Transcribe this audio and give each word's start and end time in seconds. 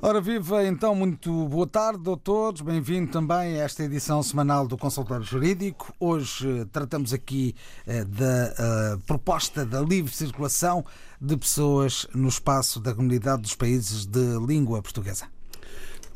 Ora 0.00 0.20
viva, 0.20 0.64
então, 0.64 0.94
muito 0.94 1.48
boa 1.48 1.66
tarde, 1.66 2.00
doutores. 2.00 2.60
Bem-vindo 2.60 3.10
também 3.10 3.60
a 3.60 3.64
esta 3.64 3.82
edição 3.82 4.22
semanal 4.22 4.68
do 4.68 4.78
Consultório 4.78 5.24
Jurídico. 5.24 5.92
Hoje 5.98 6.60
eh, 6.60 6.64
tratamos 6.66 7.12
aqui 7.12 7.52
eh, 7.84 8.04
da 8.04 8.94
uh, 8.94 9.00
proposta 9.00 9.66
da 9.66 9.80
livre 9.80 10.14
circulação 10.14 10.86
de 11.20 11.36
pessoas 11.36 12.06
no 12.14 12.28
espaço 12.28 12.78
da 12.78 12.94
Comunidade 12.94 13.42
dos 13.42 13.56
Países 13.56 14.06
de 14.06 14.38
Língua 14.46 14.80
Portuguesa. 14.80 15.26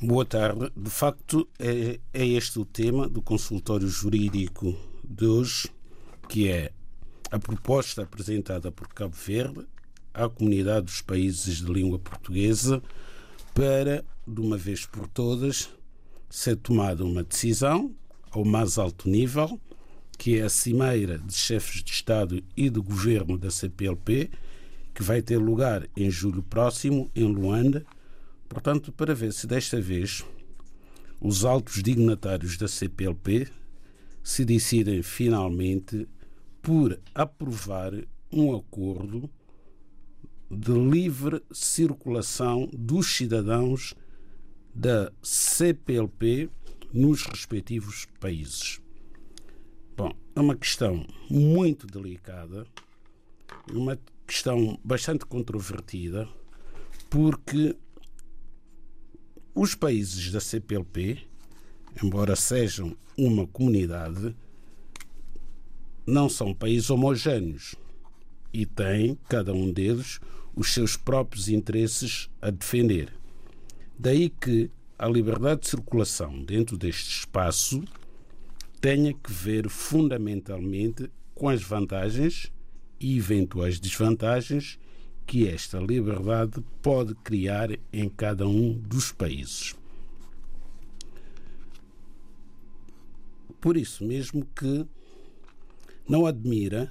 Boa 0.01 0.25
tarde. 0.25 0.71
De 0.77 0.91
facto, 0.91 1.49
é, 1.59 1.99
é 2.15 2.25
este 2.25 2.61
o 2.61 2.65
tema 2.65 3.09
do 3.09 3.21
consultório 3.21 3.89
jurídico 3.89 4.77
de 5.03 5.27
hoje, 5.27 5.69
que 6.29 6.49
é 6.49 6.71
a 7.33 7.39
proposta 7.41 8.03
apresentada 8.03 8.71
por 8.71 8.87
Cabo 8.87 9.17
Verde 9.17 9.67
à 10.15 10.29
Comunidade 10.29 10.87
dos 10.87 11.03
Países 11.03 11.61
de 11.61 11.73
Língua 11.73 11.99
Portuguesa 11.99 12.81
para, 13.55 14.05
de 14.27 14.41
uma 14.41 14.57
vez 14.57 14.87
por 14.87 15.07
todas, 15.09 15.71
ser 16.29 16.57
tomada 16.57 17.05
uma 17.05 17.23
decisão 17.23 17.95
ao 18.31 18.45
mais 18.45 18.79
alto 18.79 19.09
nível, 19.09 19.61
que 20.17 20.39
é 20.39 20.43
a 20.43 20.49
Cimeira 20.49 21.19
de 21.19 21.35
Chefes 21.35 21.83
de 21.83 21.91
Estado 21.91 22.43
e 22.57 22.71
de 22.71 22.81
Governo 22.81 23.37
da 23.37 23.51
CPLP, 23.51 24.31
que 24.95 25.03
vai 25.03 25.21
ter 25.21 25.39
lugar 25.39 25.87
em 25.97 26.11
julho 26.11 26.43
próximo, 26.43 27.11
em 27.15 27.25
Luanda. 27.25 27.85
Portanto, 28.49 28.93
para 28.93 29.15
ver 29.15 29.33
se 29.33 29.47
desta 29.47 29.81
vez 29.81 30.25
os 31.21 31.45
altos 31.45 31.83
dignatários 31.83 32.57
da 32.57 32.69
CPLP 32.69 33.49
se 34.23 34.45
decidem 34.45 35.03
finalmente 35.03 36.09
por 36.63 36.99
aprovar 37.15 37.93
um 38.31 38.55
acordo 38.55 39.29
de 40.53 40.71
livre 40.71 41.43
circulação 41.51 42.69
dos 42.75 43.17
cidadãos 43.17 43.95
da 44.75 45.11
CPLP 45.23 46.51
nos 46.93 47.23
respectivos 47.25 48.07
países. 48.21 48.79
Bom, 49.97 50.13
é 50.37 50.41
uma 50.41 50.55
questão 50.55 51.07
muito 51.31 51.87
delicada, 51.87 52.67
uma 53.73 53.99
questão 54.27 54.79
bastante 54.85 55.25
controvertida, 55.25 56.29
porque 57.09 57.75
os 59.55 59.75
países 59.75 60.31
da 60.31 60.41
CPLP, 60.41 61.19
embora 62.03 62.37
sejam 62.37 62.95
uma 63.17 63.47
comunidade, 63.47 64.37
não 66.07 66.29
são 66.29 66.53
países 66.53 66.91
homogâneos 66.91 67.75
e 68.53 68.67
têm, 68.67 69.19
cada 69.29 69.55
um 69.55 69.73
deles, 69.73 70.21
os 70.55 70.73
seus 70.73 70.97
próprios 70.97 71.49
interesses 71.49 72.29
a 72.41 72.51
defender. 72.51 73.13
Daí 73.99 74.29
que 74.29 74.71
a 74.99 75.09
liberdade 75.09 75.63
de 75.63 75.69
circulação 75.69 76.43
dentro 76.43 76.77
deste 76.77 77.21
espaço 77.21 77.83
tenha 78.81 79.15
que 79.15 79.33
ver 79.33 79.69
fundamentalmente 79.69 81.11
com 81.35 81.49
as 81.49 81.63
vantagens 81.63 82.53
e 83.01 83.17
eventuais 83.17 83.81
desvantagens 83.81 84.79
que 85.27 85.49
esta 85.49 85.79
liberdade 85.79 86.63
pode 86.83 87.15
criar 87.17 87.71
em 87.93 88.09
cada 88.09 88.47
um 88.47 88.73
dos 88.73 89.13
países. 89.13 89.75
Por 93.61 93.77
isso 93.77 94.05
mesmo 94.05 94.45
que 94.55 94.87
não 96.09 96.27
admira 96.27 96.91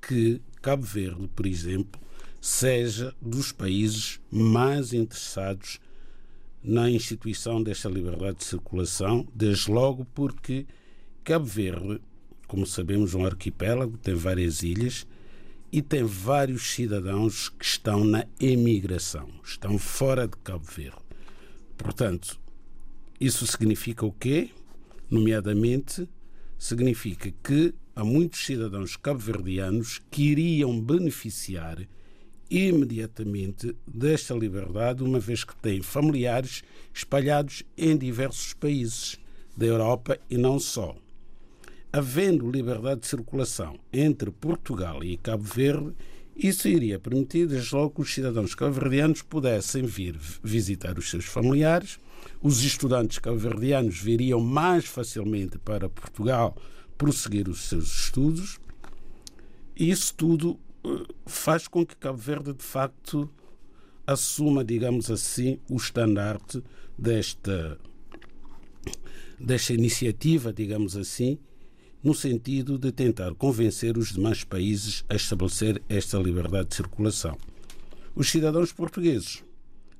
que 0.00 0.40
Cabo 0.62 0.84
Verde, 0.84 1.28
por 1.34 1.46
exemplo, 1.46 2.00
seja 2.44 3.14
dos 3.22 3.52
países 3.52 4.20
mais 4.30 4.92
interessados 4.92 5.80
na 6.62 6.90
instituição 6.90 7.62
desta 7.62 7.88
liberdade 7.88 8.36
de 8.36 8.44
circulação, 8.44 9.26
desde 9.34 9.70
logo 9.70 10.04
porque 10.14 10.66
Cabo 11.24 11.46
Verde, 11.46 12.02
como 12.46 12.66
sabemos, 12.66 13.14
é 13.14 13.16
um 13.16 13.24
arquipélago, 13.24 13.96
tem 13.96 14.14
várias 14.14 14.62
ilhas 14.62 15.06
e 15.72 15.80
tem 15.80 16.04
vários 16.04 16.70
cidadãos 16.70 17.48
que 17.48 17.64
estão 17.64 18.04
na 18.04 18.26
emigração, 18.38 19.30
estão 19.42 19.78
fora 19.78 20.28
de 20.28 20.36
Cabo 20.44 20.66
Verde. 20.66 20.98
Portanto, 21.78 22.38
isso 23.18 23.46
significa 23.46 24.04
o 24.04 24.12
quê? 24.12 24.50
Nomeadamente, 25.10 26.06
significa 26.58 27.32
que 27.42 27.72
há 27.96 28.04
muitos 28.04 28.44
cidadãos 28.44 28.98
cabo-verdianos 28.98 30.02
que 30.10 30.24
iriam 30.24 30.78
beneficiar 30.78 31.78
imediatamente 32.50 33.74
desta 33.86 34.34
liberdade, 34.34 35.02
uma 35.02 35.18
vez 35.18 35.44
que 35.44 35.56
têm 35.56 35.82
familiares 35.82 36.62
espalhados 36.92 37.62
em 37.76 37.96
diversos 37.96 38.52
países 38.52 39.18
da 39.56 39.66
Europa 39.66 40.18
e 40.28 40.36
não 40.36 40.58
só. 40.58 40.96
Havendo 41.92 42.50
liberdade 42.50 43.02
de 43.02 43.06
circulação 43.06 43.78
entre 43.92 44.30
Portugal 44.30 45.02
e 45.04 45.16
Cabo 45.16 45.44
Verde, 45.44 45.94
isso 46.36 46.66
iria 46.66 46.98
permitir, 46.98 47.46
desde 47.46 47.72
logo, 47.74 47.90
que 47.90 48.00
os 48.00 48.12
cidadãos 48.12 48.54
cabo-verdianos 48.56 49.22
pudessem 49.22 49.84
vir 49.84 50.16
visitar 50.42 50.98
os 50.98 51.08
seus 51.08 51.24
familiares, 51.24 52.00
os 52.42 52.64
estudantes 52.64 53.20
cabo-verdianos 53.20 54.00
viriam 54.00 54.40
mais 54.40 54.84
facilmente 54.84 55.58
para 55.58 55.88
Portugal 55.88 56.56
prosseguir 56.98 57.48
os 57.48 57.68
seus 57.68 58.06
estudos, 58.06 58.58
e 59.76 59.90
isso 59.90 60.12
tudo 60.14 60.58
faz 61.26 61.66
com 61.68 61.84
que 61.84 61.96
Cabo 61.96 62.18
Verde, 62.18 62.52
de 62.52 62.62
facto, 62.62 63.28
assuma, 64.06 64.64
digamos 64.64 65.10
assim, 65.10 65.58
o 65.70 65.76
estandarte 65.76 66.62
desta, 66.98 67.78
desta 69.38 69.72
iniciativa, 69.72 70.52
digamos 70.52 70.96
assim, 70.96 71.38
no 72.02 72.14
sentido 72.14 72.78
de 72.78 72.92
tentar 72.92 73.34
convencer 73.34 73.96
os 73.96 74.12
demais 74.12 74.44
países 74.44 75.04
a 75.08 75.14
estabelecer 75.14 75.82
esta 75.88 76.18
liberdade 76.18 76.68
de 76.68 76.74
circulação. 76.74 77.38
Os 78.14 78.30
cidadãos 78.30 78.72
portugueses 78.72 79.42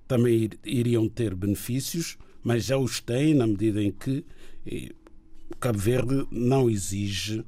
também 0.06 0.50
iriam 0.62 1.08
ter 1.08 1.34
benefícios, 1.34 2.18
mas 2.42 2.66
já 2.66 2.76
os 2.76 3.00
têm 3.00 3.32
na 3.34 3.46
medida 3.46 3.82
em 3.82 3.90
que 3.90 4.22
eh, 4.66 4.90
Cabo 5.58 5.78
Verde 5.78 6.26
não 6.30 6.68
exige 6.68 7.42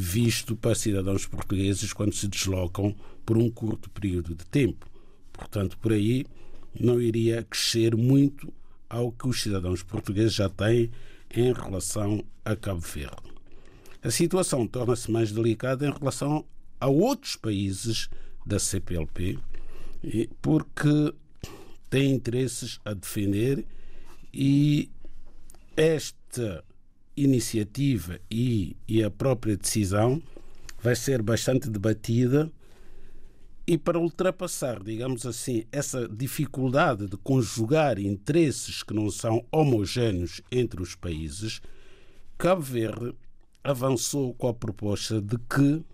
visto 0.00 0.54
para 0.54 0.76
cidadãos 0.76 1.26
portugueses 1.26 1.92
quando 1.92 2.14
se 2.14 2.28
deslocam 2.28 2.94
por 3.26 3.36
um 3.36 3.50
curto 3.50 3.90
período 3.90 4.32
de 4.32 4.46
tempo. 4.46 4.86
Portanto, 5.32 5.76
por 5.76 5.92
aí 5.92 6.24
não 6.78 7.00
iria 7.00 7.42
crescer 7.42 7.96
muito 7.96 8.52
ao 8.88 9.10
que 9.10 9.26
os 9.26 9.42
cidadãos 9.42 9.82
portugueses 9.82 10.34
já 10.34 10.48
têm 10.48 10.88
em 11.34 11.52
relação 11.52 12.24
a 12.44 12.54
Cabo 12.54 12.78
Verde. 12.78 13.16
A 14.00 14.08
situação 14.08 14.68
torna-se 14.68 15.10
mais 15.10 15.32
delicada 15.32 15.84
em 15.84 15.90
relação 15.90 16.44
a 16.80 16.86
outros 16.86 17.34
países 17.34 18.08
da 18.46 18.60
CPLP, 18.60 19.36
porque 20.40 21.12
têm 21.90 22.12
interesses 22.12 22.78
a 22.84 22.94
defender 22.94 23.66
e 24.32 24.88
esta 25.76 26.64
iniciativa 27.22 28.20
e, 28.30 28.76
e 28.86 29.02
a 29.02 29.10
própria 29.10 29.56
decisão 29.56 30.22
vai 30.80 30.94
ser 30.94 31.22
bastante 31.22 31.68
debatida 31.68 32.50
e 33.66 33.76
para 33.76 33.98
ultrapassar, 33.98 34.82
digamos 34.82 35.26
assim, 35.26 35.64
essa 35.70 36.08
dificuldade 36.08 37.06
de 37.06 37.18
conjugar 37.18 37.98
interesses 37.98 38.82
que 38.82 38.94
não 38.94 39.10
são 39.10 39.44
homogéneos 39.52 40.40
entre 40.50 40.80
os 40.80 40.94
países, 40.94 41.60
Cabo 42.38 42.62
Verde 42.62 43.14
avançou 43.62 44.32
com 44.32 44.48
a 44.48 44.54
proposta 44.54 45.20
de 45.20 45.36
que 45.36 45.84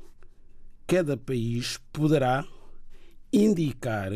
cada 0.86 1.16
país 1.16 1.80
poderá 1.92 2.46
indicar 3.32 4.12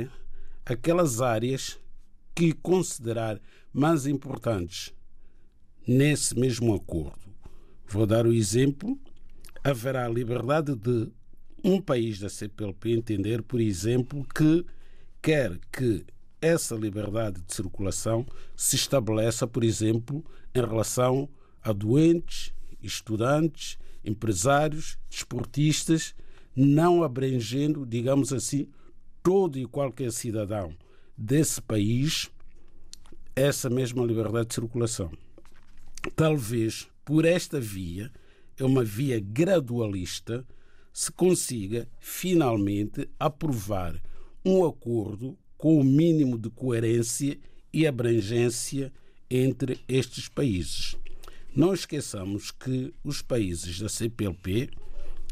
aquelas 0.64 1.20
áreas 1.20 1.81
que 2.37 2.52
considerar 2.52 3.40
mais 3.72 4.06
importantes 4.06 4.94
nesse 5.88 6.38
mesmo 6.38 6.75
acordo. 6.75 7.19
Vou 7.87 8.06
dar 8.06 8.26
o 8.26 8.32
exemplo: 8.32 8.99
haverá 9.64 10.06
liberdade 10.06 10.76
de 10.76 11.11
um 11.64 11.81
país 11.81 12.20
da 12.20 12.29
CPLP 12.29 12.90
entender, 12.90 13.43
por 13.43 13.61
exemplo, 13.61 14.25
que 14.35 14.64
quer 15.23 15.58
que 15.73 16.05
essa 16.40 16.76
liberdade 16.76 17.40
de 17.40 17.52
circulação 17.52 18.25
se 18.55 18.76
estabeleça, 18.76 19.46
por 19.46 19.64
exemplo, 19.64 20.25
em 20.55 20.61
relação 20.61 21.29
a 21.62 21.73
doentes, 21.73 22.52
estudantes, 22.81 23.79
empresários, 24.05 24.96
desportistas, 25.11 26.14
não 26.55 27.02
abrangendo, 27.02 27.84
digamos 27.84 28.32
assim, 28.32 28.69
todo 29.23 29.58
e 29.58 29.67
qualquer 29.67 30.12
cidadão 30.12 30.73
desse 31.17 31.61
país 31.61 32.31
essa 33.34 33.69
mesma 33.69 34.05
liberdade 34.05 34.49
de 34.49 34.55
circulação. 34.55 35.11
Talvez 36.14 36.88
por 37.04 37.24
esta 37.24 37.60
via, 37.60 38.10
é 38.58 38.64
uma 38.64 38.84
via 38.84 39.18
gradualista, 39.18 40.46
se 40.92 41.10
consiga 41.12 41.88
finalmente 42.00 43.08
aprovar 43.18 44.00
um 44.44 44.64
acordo 44.64 45.38
com 45.56 45.80
o 45.80 45.84
mínimo 45.84 46.38
de 46.38 46.50
coerência 46.50 47.38
e 47.72 47.86
abrangência 47.86 48.92
entre 49.30 49.80
estes 49.88 50.28
países. 50.28 50.96
Não 51.54 51.72
esqueçamos 51.72 52.50
que 52.50 52.92
os 53.02 53.22
países 53.22 53.80
da 53.80 53.88
CPLP 53.88 54.70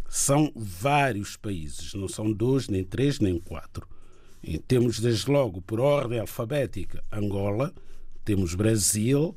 são 0.09 0.53
vários 0.55 1.37
países, 1.37 1.95
não 1.95 2.09
são 2.09 2.33
dois, 2.33 2.69
nem 2.69 2.85
três, 2.85 3.21
nem 3.21 3.39
quatro. 3.39 3.87
E 4.43 4.59
temos, 4.59 5.01
desde 5.01 5.31
logo, 5.31 5.61
por 5.61 5.81
ordem 5.81 6.21
alfabética, 6.21 7.03
Angola, 7.13 7.73
temos 8.25 8.55
Brasil, 8.55 9.37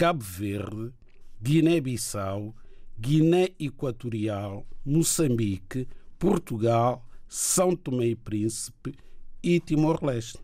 Cabo 0.00 0.24
Verde, 0.24 0.94
Guiné-Bissau, 1.42 2.56
Guiné 2.98 3.50
Equatorial, 3.60 4.66
Moçambique, 4.82 5.86
Portugal, 6.18 7.06
São 7.28 7.76
Tomé 7.76 8.06
e 8.06 8.16
Príncipe 8.16 8.94
e 9.42 9.60
Timor-Leste. 9.60 10.38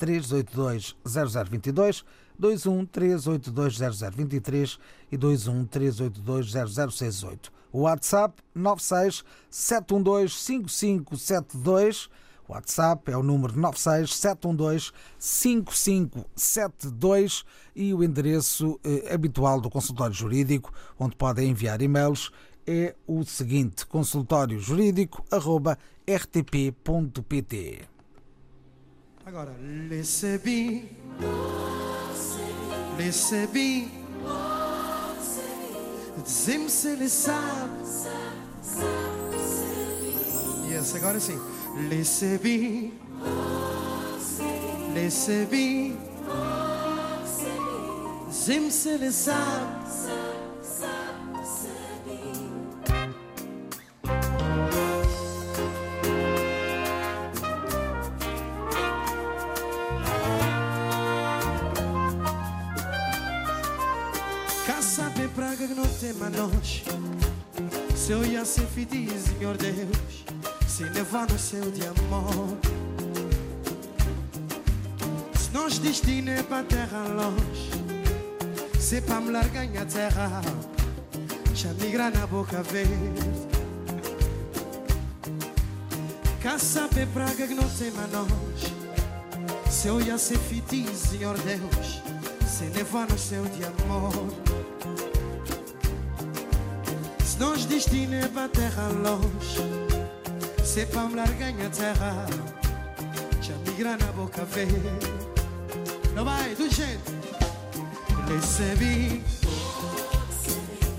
213820022, 0.00 2.04
213820023 2.40 4.78
e 5.12 5.18
213820068. 5.18 7.50
O 7.72 7.82
WhatsApp 7.82 8.42
96 8.54 9.22
712 9.48 10.34
5572. 10.34 12.10
WhatsApp 12.50 13.10
é 13.12 13.16
o 13.16 13.22
número 13.22 13.56
96 13.56 14.12
712 14.12 14.90
5572 15.18 17.44
e 17.76 17.94
o 17.94 18.02
endereço 18.02 18.80
eh, 18.82 19.14
habitual 19.14 19.60
do 19.60 19.70
consultório 19.70 20.12
jurídico, 20.12 20.72
onde 20.98 21.14
podem 21.14 21.50
enviar 21.50 21.80
e-mails 21.80 22.32
é 22.70 22.94
o 23.04 23.24
seguinte: 23.24 23.84
consultório 23.84 24.60
jurídico 24.60 25.24
arroba 25.28 25.76
rtp.pt. 26.08 27.80
Agora, 29.26 29.54
recebi, 29.88 30.88
recebi, 32.96 33.90
dizem-me 36.24 36.70
se 36.70 36.88
ele 36.88 37.08
sabe. 37.08 37.80
Yes, 40.68 40.94
agora 40.94 41.18
sim. 41.18 41.38
Recebi, 41.88 42.92
recebi, 44.94 45.96
dizem-me 48.28 48.70
se 48.70 48.88
ele 48.88 49.12
sabe. 49.12 50.39
Nós 66.40 66.82
Se 67.94 68.12
eu 68.12 68.24
ia 68.24 68.44
ser 68.44 68.66
feliz, 68.66 69.24
Senhor 69.24 69.56
Deus 69.56 70.24
Se 70.66 70.84
levar 70.84 71.28
no 71.28 71.38
céu 71.38 71.70
de 71.70 71.82
amor. 71.86 72.56
Se 75.38 75.50
nós 75.52 75.78
destino 75.78 76.30
é 76.30 76.42
para 76.42 76.64
terra 76.64 77.06
longe 77.08 77.70
Se 78.78 78.96
é 78.96 79.00
para 79.00 79.20
me 79.20 79.30
largar 79.30 79.64
a 79.64 79.84
terra 79.84 80.42
Já 81.54 81.72
migrar 81.74 82.12
na 82.12 82.26
boca 82.26 82.62
verde. 82.62 83.50
Cá 86.42 86.58
saber 86.58 87.06
praga 87.08 87.46
que 87.46 87.52
não 87.52 87.68
tem 87.68 87.90
nós. 87.90 89.70
Se 89.70 89.88
eu 89.88 90.00
ia 90.00 90.16
ser 90.16 90.38
feliz, 90.38 90.96
Senhor 90.96 91.36
Deus 91.38 92.00
Se 92.46 92.64
levar 92.76 93.06
no 93.08 93.18
céu 93.18 93.44
de 93.44 93.62
amor 93.64 94.49
nós 97.40 97.64
destino 97.64 98.14
é 98.14 98.28
para 98.28 98.48
terra 98.50 98.88
longe. 98.88 99.56
Se 100.62 100.84
para 100.84 101.08
me 101.08 101.16
largar 101.16 101.48
a 101.48 101.70
terra 101.70 102.26
Já 103.40 103.54
migra 103.66 103.96
na 103.96 104.12
boca 104.12 104.44
verde. 104.44 104.78
Não 106.14 106.22
vai, 106.22 106.54
do 106.54 106.68
jeito. 106.68 107.10
Recebi. 108.28 109.24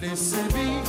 Recebi. 0.01 0.81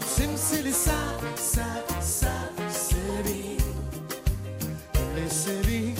Sem 0.00 0.34
se 0.38 0.62
lhe 0.62 0.72
sabe, 0.72 1.26
sabe, 1.36 2.02
sabe 2.02 2.62
Recebi. 2.66 3.58
Recebi. 5.14 5.94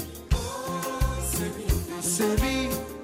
Recebi 1.97 2.96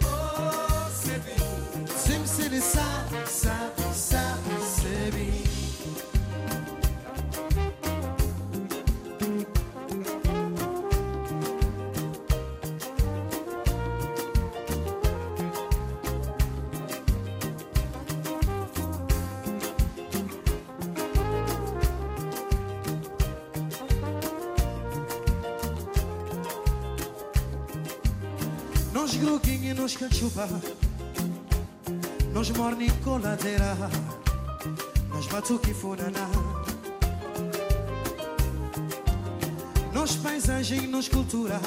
nos 29.92 29.96
cachupa 29.96 30.48
Nós 32.32 32.50
morni 32.50 32.90
coladeira 33.04 33.76
Nós 35.10 35.26
batuque 35.26 35.74
funaná 35.74 36.28
Nós 39.92 40.16
paisagem, 40.16 40.86
nós 40.86 41.08
cultura 41.08 41.60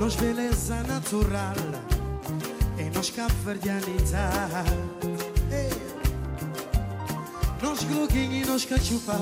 Nós 0.00 0.16
beleza 0.16 0.82
natural 0.84 1.54
E 2.78 2.90
nós 2.94 3.10
caverdianidade 3.10 4.70
Ei. 5.52 5.70
Nós 7.62 7.84
gruguinho 7.84 8.42
e 8.42 8.46
nós 8.46 8.64
cachupa 8.64 9.18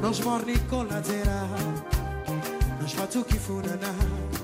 Nós 0.00 0.20
morni 0.20 0.58
coladeira 0.70 1.46
Nós 2.80 2.94
batuque 2.94 3.38
funaná 3.38 4.39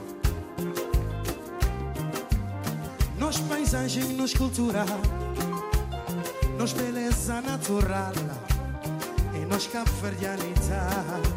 Nós 3.66 3.73
paisagem, 3.73 4.12
nós 4.12 4.32
cultura 4.32 4.87
Nós 6.56 6.73
beleza 6.73 7.40
natural. 7.40 8.12
E 9.35 9.44
nós 9.44 9.66
caverdianidade 9.66 11.28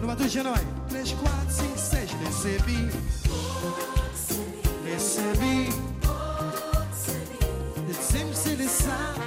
No 0.00 0.06
batuque 0.06 0.42
não 0.42 0.54
é 0.54 0.64
3, 0.88 1.12
4, 1.12 1.36
5, 1.50 1.78
6 1.78 2.10
Recebi 2.12 2.90
Recebi 4.86 5.68
Sempre 8.00 8.36
se 8.36 8.68
sabe. 8.68 9.20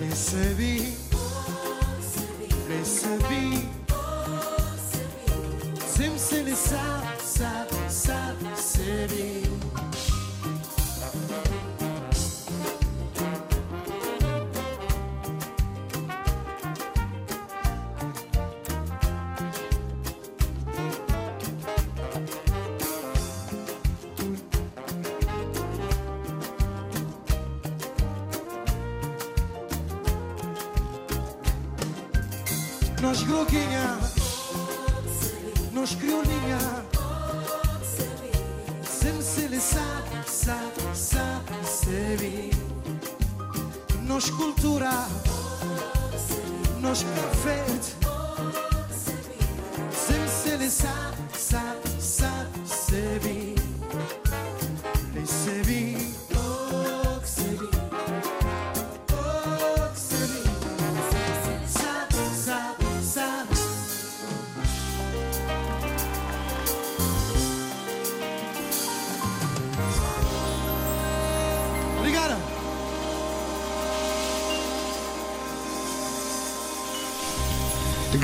Recebi 0.00 0.94
Recebi 2.68 3.53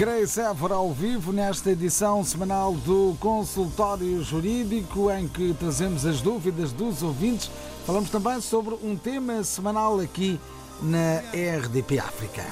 Grace 0.00 0.40
Évora 0.40 0.76
ao 0.76 0.94
vivo 0.94 1.30
nesta 1.30 1.72
edição 1.72 2.24
semanal 2.24 2.72
do 2.72 3.14
Consultório 3.20 4.22
Jurídico, 4.22 5.10
em 5.10 5.28
que 5.28 5.52
trazemos 5.52 6.06
as 6.06 6.22
dúvidas 6.22 6.72
dos 6.72 7.02
ouvintes. 7.02 7.50
Falamos 7.84 8.08
também 8.08 8.40
sobre 8.40 8.76
um 8.82 8.96
tema 8.96 9.44
semanal 9.44 10.00
aqui 10.00 10.40
na 10.80 11.18
RDP 11.34 11.98
África. 11.98 12.42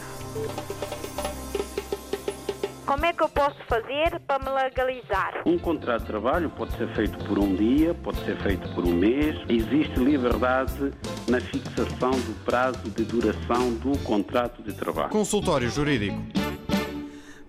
Como 2.85 3.07
é 3.07 3.15
que 3.15 3.23
eu 3.23 3.31
posso 3.31 3.57
fazer 3.67 4.21
para 4.27 4.45
me 4.45 4.51
legalizar? 4.51 5.41
Um 5.47 5.59
contrato 5.59 6.03
de 6.03 6.07
trabalho 6.09 6.51
pode 6.51 6.77
ser 6.77 6.95
feito 6.95 7.17
por 7.25 7.39
um 7.39 7.55
dia, 7.55 7.95
pode 7.95 8.23
ser 8.27 8.37
feito 8.43 8.69
por 8.75 8.85
um 8.85 8.93
mês. 8.93 9.35
Existe 9.49 9.99
liberdade 9.99 10.93
na 11.27 11.41
fixação 11.41 12.11
do 12.11 12.45
prazo 12.45 12.91
de 12.91 13.05
duração 13.05 13.73
do 13.73 13.97
contrato 14.01 14.63
de 14.63 14.75
trabalho. 14.75 15.09
Consultório 15.09 15.71
Jurídico. 15.71 16.38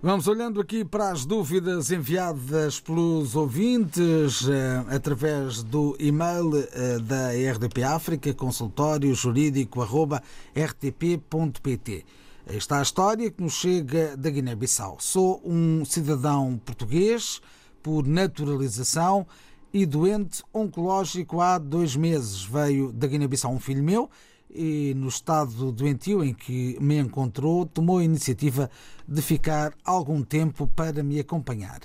Vamos 0.02 0.26
olhando 0.26 0.62
aqui 0.62 0.82
para 0.82 1.10
as 1.10 1.26
dúvidas 1.26 1.90
enviadas 1.90 2.80
pelos 2.80 3.36
ouvintes 3.36 4.48
eh, 4.48 4.82
através 4.88 5.62
do 5.62 5.94
e-mail 6.00 6.52
eh, 6.56 6.98
da 7.00 7.32
RDP 7.52 7.82
África, 7.82 8.32
consultório 8.32 9.14
jurídico.rtp.pt. 9.14 12.06
Aí 12.46 12.56
Está 12.56 12.78
a 12.78 12.82
história 12.82 13.30
que 13.30 13.42
nos 13.42 13.52
chega 13.52 14.16
da 14.16 14.30
Guiné-Bissau. 14.30 14.96
Sou 15.00 15.42
um 15.44 15.84
cidadão 15.84 16.58
português 16.64 17.42
por 17.82 18.06
naturalização 18.06 19.26
e 19.70 19.84
doente 19.84 20.42
oncológico 20.54 21.42
há 21.42 21.58
dois 21.58 21.94
meses. 21.94 22.42
Veio 22.42 22.90
da 22.90 23.06
Guiné-Bissau 23.06 23.52
um 23.52 23.60
filho 23.60 23.84
meu 23.84 24.08
e, 24.54 24.94
no 24.94 25.08
estado 25.08 25.72
doentio 25.72 26.24
em 26.24 26.34
que 26.34 26.76
me 26.80 26.98
encontrou, 26.98 27.66
tomou 27.66 27.98
a 27.98 28.04
iniciativa 28.04 28.70
de 29.06 29.22
ficar 29.22 29.72
algum 29.84 30.22
tempo 30.22 30.66
para 30.66 31.02
me 31.02 31.20
acompanhar. 31.20 31.80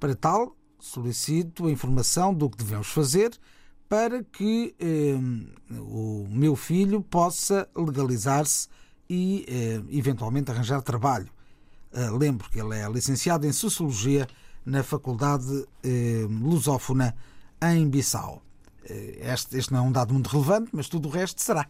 Para 0.00 0.14
tal, 0.14 0.56
solicito 0.78 1.66
a 1.66 1.70
informação 1.70 2.32
do 2.32 2.48
que 2.48 2.56
devemos 2.58 2.88
fazer 2.88 3.30
para 3.88 4.22
que 4.22 4.74
eh, 4.78 5.16
o 5.70 6.26
meu 6.30 6.54
filho 6.54 7.00
possa 7.00 7.68
legalizar-se 7.74 8.68
e, 9.08 9.46
eh, 9.48 9.82
eventualmente, 9.90 10.50
arranjar 10.50 10.82
trabalho. 10.82 11.30
Eh, 11.92 12.10
lembro 12.10 12.50
que 12.50 12.60
ele 12.60 12.76
é 12.78 12.88
licenciado 12.90 13.46
em 13.46 13.52
Sociologia 13.52 14.28
na 14.64 14.82
Faculdade 14.82 15.66
eh, 15.82 16.26
Lusófona 16.28 17.14
em 17.62 17.88
Bissau. 17.88 18.42
Eh, 18.84 19.32
Este, 19.32 19.56
este 19.56 19.72
não 19.72 19.78
é 19.80 19.82
um 19.88 19.92
dado 19.92 20.12
muito 20.12 20.28
relevante, 20.28 20.70
mas 20.72 20.88
tudo 20.88 21.08
o 21.08 21.10
resto 21.10 21.40
será. 21.40 21.66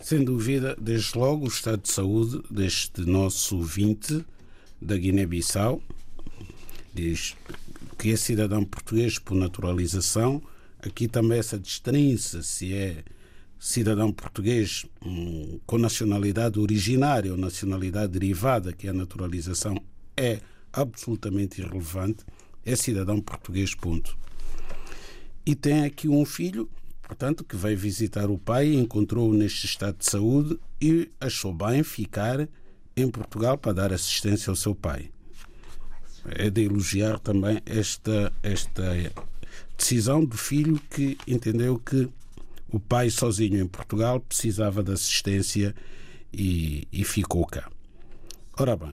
Sem 0.00 0.24
dúvida, 0.24 0.76
desde 0.80 1.18
logo, 1.18 1.44
o 1.44 1.48
estado 1.48 1.82
de 1.82 1.92
saúde 1.92 2.40
deste 2.48 3.00
nosso 3.02 3.56
ouvinte 3.56 4.24
da 4.80 4.96
Guiné-Bissau 4.96 5.82
diz 6.94 7.36
que 7.98 8.12
é 8.12 8.16
cidadão 8.16 8.64
português 8.64 9.18
por 9.18 9.34
naturalização. 9.34 10.40
Aqui 10.80 11.08
também 11.08 11.38
essa 11.38 11.58
distinção 11.58 12.42
se 12.42 12.72
é 12.72 13.02
cidadão 13.58 14.12
português 14.12 14.86
hum, 15.04 15.58
com 15.66 15.78
nacionalidade 15.78 16.60
originária 16.60 17.32
ou 17.32 17.36
nacionalidade 17.36 18.12
derivada, 18.12 18.72
que 18.72 18.86
é 18.86 18.90
a 18.90 18.94
naturalização, 18.94 19.82
é 20.16 20.40
absolutamente 20.72 21.60
irrelevante. 21.60 22.24
É 22.64 22.76
cidadão 22.76 23.20
português, 23.20 23.74
ponto. 23.74 24.16
E 25.44 25.54
tem 25.54 25.84
aqui 25.84 26.08
um 26.08 26.24
filho, 26.24 26.68
portanto, 27.08 27.42
que 27.42 27.56
vai 27.56 27.74
visitar 27.74 28.30
o 28.30 28.38
pai, 28.38 28.74
encontrou-o 28.74 29.32
neste 29.32 29.64
estado 29.64 29.96
de 29.96 30.04
saúde 30.04 30.60
e 30.80 31.08
achou 31.18 31.54
bem 31.54 31.82
ficar 31.82 32.46
em 32.94 33.10
Portugal 33.10 33.56
para 33.56 33.72
dar 33.72 33.92
assistência 33.92 34.50
ao 34.50 34.56
seu 34.56 34.74
pai. 34.74 35.10
É 36.26 36.50
de 36.50 36.64
elogiar 36.64 37.18
também 37.18 37.62
esta, 37.64 38.30
esta 38.42 38.84
decisão 39.76 40.22
do 40.22 40.36
filho 40.36 40.78
que 40.90 41.16
entendeu 41.26 41.78
que 41.78 42.08
o 42.70 42.78
pai 42.78 43.08
sozinho 43.08 43.58
em 43.58 43.66
Portugal 43.66 44.20
precisava 44.20 44.82
de 44.82 44.92
assistência 44.92 45.74
e, 46.30 46.86
e 46.92 47.04
ficou 47.04 47.46
cá. 47.46 47.70
Ora 48.58 48.76
bem, 48.76 48.92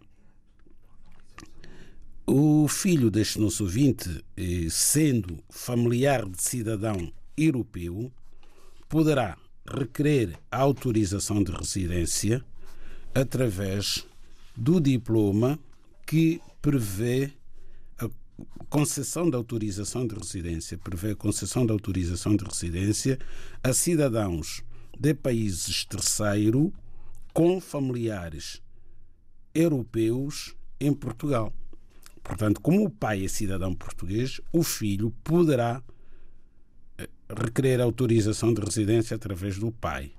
o 2.26 2.66
filho 2.70 3.12
deste 3.12 3.40
nosso 3.40 3.64
ouvinte, 3.64 4.24
eh, 4.38 4.68
sendo 4.70 5.44
familiar 5.50 6.26
de 6.26 6.42
cidadão 6.42 7.12
europeu, 7.38 8.12
poderá 8.88 9.38
requerer 9.68 10.38
a 10.52 10.58
autorização 10.58 11.44
de 11.44 11.52
residência 11.52 12.44
através 13.14 14.06
do 14.56 14.80
diploma 14.80 15.60
que 16.06 16.42
prevê 16.62 17.32
a 17.98 18.08
concessão 18.70 19.30
de 19.30 19.36
autorização 19.36 20.06
de 20.06 20.16
residência, 20.16 20.78
prevê 20.78 21.12
a 21.12 21.16
concessão 21.16 21.66
de 21.66 21.72
autorização 21.72 22.36
de 22.36 22.44
residência 22.44 23.20
a 23.64 23.74
cidadãos 23.74 24.64
de 24.98 25.14
países 25.14 25.86
terceiro 25.86 26.74
com 27.34 27.60
familiares 27.60 28.62
europeus 29.54 30.56
em 30.80 30.94
Portugal. 30.94 31.54
Portanto, 32.24 32.60
como 32.62 32.86
o 32.86 32.90
pai 32.90 33.26
é 33.26 33.28
cidadão 33.28 33.74
português, 33.74 34.42
o 34.52 34.64
filho 34.64 35.12
poderá 35.24 35.84
requerer 37.30 37.82
autorização 37.82 38.54
de 38.54 38.62
residência 38.62 39.16
através 39.16 39.58
do 39.58 39.72
pai. 39.72 40.12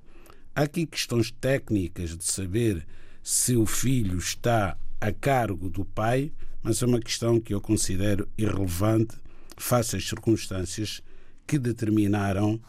Há 0.55 0.63
aqui 0.63 0.87
questões 0.87 1.31
técnicas 1.31 2.17
de 2.17 2.25
saber 2.25 2.87
se 3.23 3.57
o 3.57 3.67
filho 3.67 4.19
está 4.19 4.77
a 5.01 5.13
cargo 5.13 5.69
do 5.69 5.85
pai, 5.85 6.33
mas 6.63 6.83
é 6.83 6.87
uma 6.87 7.01
questão 7.01 7.41
que 7.41 7.55
eu 7.55 7.61
considero 7.61 8.29
irrelevante 8.37 9.17
face 9.57 9.97
às 9.97 10.09
circunstâncias 10.09 11.03
que 11.47 11.59
determinaram 11.59 12.61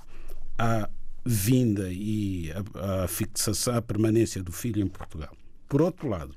a 0.58 0.90
vinda 1.26 1.90
e 1.92 2.52
a, 2.52 3.04
a 3.04 3.08
fixação, 3.08 3.76
a 3.76 3.82
permanência 3.82 4.42
do 4.44 4.52
filho 4.52 4.82
em 4.82 4.88
Portugal. 4.88 5.36
Por 5.68 5.82
outro 5.82 6.08
lado, 6.08 6.36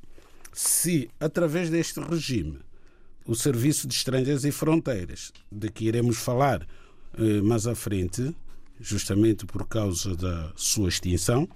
se 0.53 1.09
através 1.21 1.71
deste 1.71 2.01
regime 2.01 2.59
o 3.25 3.35
Serviço 3.35 3.87
de 3.87 3.95
Estrangeiros 3.95 4.45
e 4.45 4.51
Fronteiras, 4.51 5.33
de 5.53 5.71
que 5.71 5.87
iremos 5.87 6.17
falar 6.17 6.67
mais 7.45 7.67
à 7.67 7.75
frente, 7.75 8.35
justamente 8.81 9.45
por 9.47 9.67
causa 9.67 10.17
da 10.17 10.53
sua 10.57 10.89
extinção, 10.89 11.49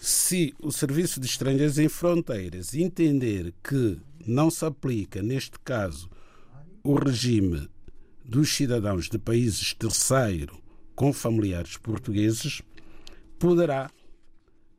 se 0.00 0.54
o 0.60 0.70
Serviço 0.70 1.20
de 1.20 1.26
Estrangeiros 1.26 1.78
e 1.78 1.88
Fronteiras 1.88 2.74
entender 2.74 3.52
que 3.62 3.98
não 4.26 4.50
se 4.50 4.64
aplica, 4.64 5.22
neste 5.22 5.58
caso, 5.60 6.08
o 6.84 6.94
regime 6.94 7.68
dos 8.24 8.54
cidadãos 8.54 9.08
de 9.08 9.18
países 9.18 9.74
terceiro 9.74 10.60
com 10.98 11.12
familiares 11.12 11.76
portugueses, 11.76 12.60
poderá 13.38 13.88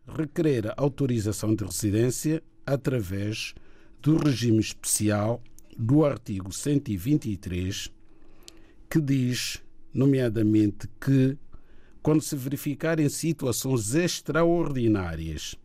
requerer 0.05 0.74
autorização 0.75 1.55
de 1.55 1.63
residência 1.63 2.43
através 2.65 3.55
do 4.01 4.17
regime 4.17 4.59
especial 4.59 5.41
do 5.77 6.03
artigo 6.03 6.51
123, 6.51 7.89
que 8.89 9.00
diz, 9.00 9.62
nomeadamente, 9.93 10.88
que 11.00 11.38
quando 12.01 12.22
se 12.22 12.36
verificarem 12.36 13.10
situações 13.10 13.93
extraordinárias 13.93 15.55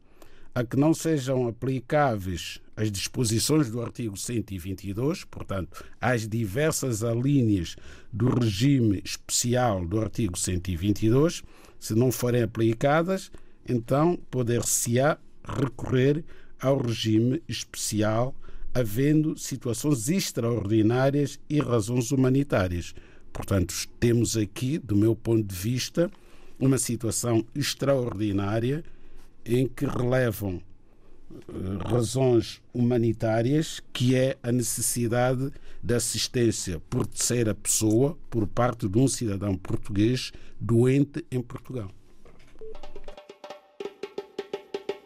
a 0.55 0.63
que 0.63 0.77
não 0.77 0.95
sejam 0.95 1.49
aplicáveis 1.49 2.61
as 2.77 2.91
disposições 2.91 3.71
do 3.71 3.81
artigo 3.81 4.17
122, 4.17 5.25
portanto, 5.25 5.85
as 6.01 6.29
diversas 6.29 7.03
alíneas 7.03 7.77
do 8.13 8.29
regime 8.29 9.01
especial 9.05 9.85
do 9.85 10.01
artigo 10.01 10.39
122, 10.39 11.43
se 11.79 11.95
não 11.95 12.13
forem 12.13 12.43
aplicadas, 12.43 13.31
então 13.69 14.17
poder-se-á 14.31 15.19
recorrer 15.45 16.25
ao 16.61 16.79
regime 16.79 17.43
especial, 17.49 18.35
havendo 18.73 19.37
situações 19.37 20.09
extraordinárias 20.09 21.39
e 21.49 21.61
razões 21.61 22.11
humanitárias. 22.11 22.95
Portanto, 23.35 23.75
temos 23.99 24.37
aqui, 24.37 24.79
do 24.79 24.95
meu 24.95 25.17
ponto 25.17 25.43
de 25.43 25.55
vista, 25.57 26.09
uma 26.57 26.79
situação 26.79 27.45
extraordinária 27.53 28.85
em 29.45 29.67
que 29.67 29.85
relevam 29.85 30.63
eh, 31.33 31.89
razões 31.91 32.63
humanitárias, 32.73 33.83
que 33.93 34.15
é 34.15 34.39
a 34.41 34.53
necessidade 34.53 35.51
de 35.83 35.95
assistência 35.95 36.81
por 36.89 37.09
terceira 37.09 37.53
pessoa 37.57 38.17
por 38.31 38.47
parte 38.47 38.89
de 38.89 38.99
um 38.99 39.09
cidadão 39.09 39.57
português 39.57 40.31
doente 40.61 41.27
em 41.29 41.43
Portugal. 41.43 41.91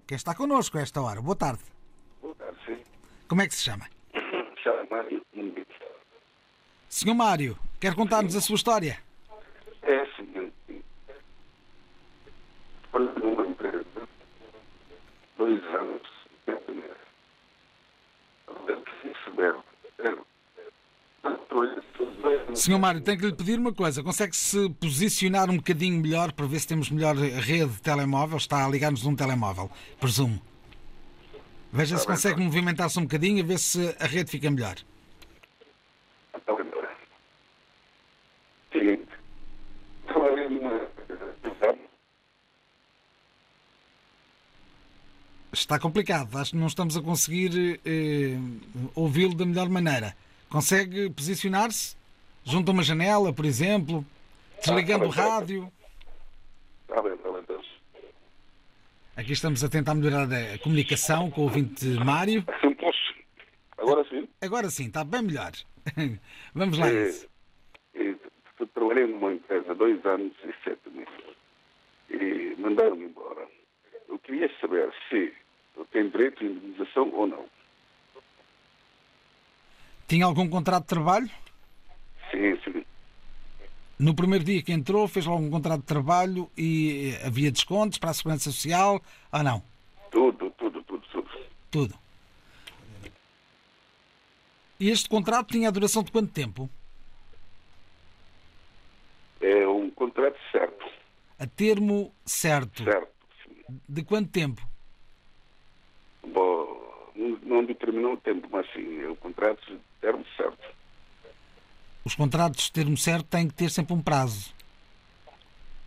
Quem 0.05 0.17
está 0.17 0.35
connosco 0.35 0.79
a 0.79 0.81
esta 0.81 1.01
hora? 1.01 1.23
Boa 1.23 1.37
tarde. 1.37 1.63
Boa 2.21 2.35
tarde, 2.35 2.59
sim. 2.67 2.79
Como 3.29 3.41
é 3.41 3.47
que 3.47 3.55
se 3.55 3.63
chama? 3.63 3.94
Senhor 6.89 7.15
Mário, 7.15 7.59
quer 7.81 7.95
contar-nos 7.95 8.37
a 8.37 8.41
sua 8.41 8.57
história? 8.57 8.99
É 9.83 10.03
o 10.03 10.17
seguinte. 10.17 10.85
Numa 12.95 13.47
empresa, 13.47 13.85
dois 15.37 15.63
anos, 15.65 16.03
eu- 16.47 16.65
Senhor 22.55 22.79
Mário, 22.79 23.01
tenho 23.01 23.19
que 23.19 23.27
lhe 23.27 23.33
pedir 23.35 23.59
uma 23.59 23.73
coisa. 23.73 24.03
Consegue-se 24.03 24.71
posicionar 24.81 25.51
um 25.51 25.57
bocadinho 25.57 26.01
melhor 26.01 26.33
para 26.33 26.47
ver 26.47 26.61
se 26.61 26.69
temos 26.69 26.89
melhor 26.91 27.17
rede 27.17 27.67
de 27.73 27.83
telemóvel? 27.83 28.37
Está 28.39 28.65
a 28.65 28.69
ligar-nos 28.69 29.03
de 29.03 29.09
um 29.09 29.17
telemóvel, 29.17 29.71
presumo. 30.01 30.41
Veja 31.75 31.99
se 31.99 32.07
consegue 32.07 32.41
movimentar-se 32.41 32.97
um 33.01 33.03
bocadinho 33.03 33.43
a 33.43 33.47
ver 33.49 33.59
se 33.59 33.97
a 33.99 34.07
rede 34.07 34.31
fica 34.31 34.49
melhor. 34.49 34.77
Então, 36.37 36.57
então, 36.61 36.83
numa. 40.51 40.89
Está 45.53 45.81
complicado. 45.81 46.39
Acho 46.39 46.53
que 46.53 46.57
não 46.57 46.69
estamos 46.69 46.97
a 46.97 47.03
conseguir 47.03 47.81
eh, 47.85 48.39
ouvi-lo 48.95 49.35
da 49.35 49.45
melhor 49.45 49.69
maneira. 49.69 50.17
Consegue 50.49 51.11
posicionar-se? 51.11 51.97
Junto 52.45 52.71
a 52.71 52.73
uma 52.73 52.85
janela, 52.85 53.33
por 53.33 53.45
exemplo? 53.45 54.07
Desligando 54.65 55.07
o 55.07 55.11
rádio? 55.11 55.73
Está 56.89 57.03
bem, 57.03 57.15
está 57.15 57.33
bem, 57.33 57.34
então. 57.34 57.34
Aqui 59.17 59.33
estamos 59.33 59.63
a 59.63 59.69
tentar 59.69 59.95
melhorar 59.95 60.27
a 60.33 60.59
comunicação 60.59 61.31
com 61.31 61.43
o 61.43 61.45
ouvinte 61.45 61.87
Mário. 62.05 62.45
Assim 62.49 62.75
posso. 62.75 63.15
Agora 63.79 64.05
sim. 64.09 64.29
Agora 64.41 64.71
sim, 64.71 64.87
está 64.87 65.05
bem 65.05 65.23
melhor. 65.23 65.53
Vamos 66.53 66.77
lá. 66.77 66.89
É, 66.89 67.11
eu 67.95 68.67
trabalhei 68.75 69.07
numa 69.07 69.33
empresa 69.33 69.71
há 69.71 69.75
dois 69.75 70.05
anos 70.05 70.33
e 70.43 70.53
sete 70.65 70.91
meses. 70.91 71.15
E 72.11 72.61
mandaram-me 72.61 73.05
embora. 73.05 73.47
Eu 74.09 74.19
queria 74.19 74.51
saber 74.61 74.93
se 75.09 75.33
eu 75.77 75.85
tenho 75.93 76.11
direito 76.11 76.43
à 76.43 76.47
indemnização 76.47 77.09
ou 77.13 77.29
não. 77.29 77.47
Tinha 80.09 80.27
algum 80.27 80.49
contrato 80.49 80.83
de 80.83 80.89
trabalho? 80.89 81.31
Sim, 82.33 82.59
sim. 82.65 82.85
No 83.99 84.15
primeiro 84.15 84.45
dia 84.45 84.63
que 84.63 84.73
entrou, 84.73 85.07
fez 85.07 85.25
logo 85.25 85.43
um 85.43 85.51
contrato 85.51 85.81
de 85.81 85.87
trabalho 85.87 86.51
e 86.57 87.15
eh, 87.15 87.27
havia 87.27 87.51
descontos 87.51 87.99
para 87.99 88.11
a 88.11 88.15
Segurança 88.15 88.51
Social 88.51 89.01
ou 89.33 89.43
não? 89.43 89.63
Tudo, 90.11 90.51
tudo, 90.51 90.83
tudo, 90.83 91.05
tudo. 91.13 91.31
Tudo. 91.71 91.95
E 94.81 94.91
este 94.91 95.09
contrato 95.09 95.53
tinha 95.53 95.69
a 95.69 95.73
duração 95.73 96.03
de 96.03 96.11
quanto 96.11 96.33
tempo? 96.33 96.69
É 99.41 99.67
um 99.69 99.91
contrato 99.91 100.37
certo. 100.51 100.85
A 101.39 101.47
termo 101.47 102.13
certo. 102.25 102.83
Certo. 102.83 103.13
Sim. 103.45 103.81
De 103.89 104.03
quanto 104.03 104.31
tempo? 104.31 104.67
Bom, 106.27 107.13
não, 107.43 107.65
determinou 107.65 108.15
o 108.15 108.17
tempo, 108.17 108.49
mas 108.51 108.67
sim, 108.73 109.01
é 109.01 109.09
o 109.09 109.17
contrato 109.17 109.81
termo 110.01 110.25
certo. 110.37 110.75
Os 112.05 112.15
contratos 112.15 112.65
de 112.65 112.73
termo 112.73 112.97
certo 112.97 113.27
têm 113.27 113.49
que 113.49 113.55
ter 113.55 113.71
sempre 113.71 113.95
um 113.95 114.03
prazo. 114.03 114.53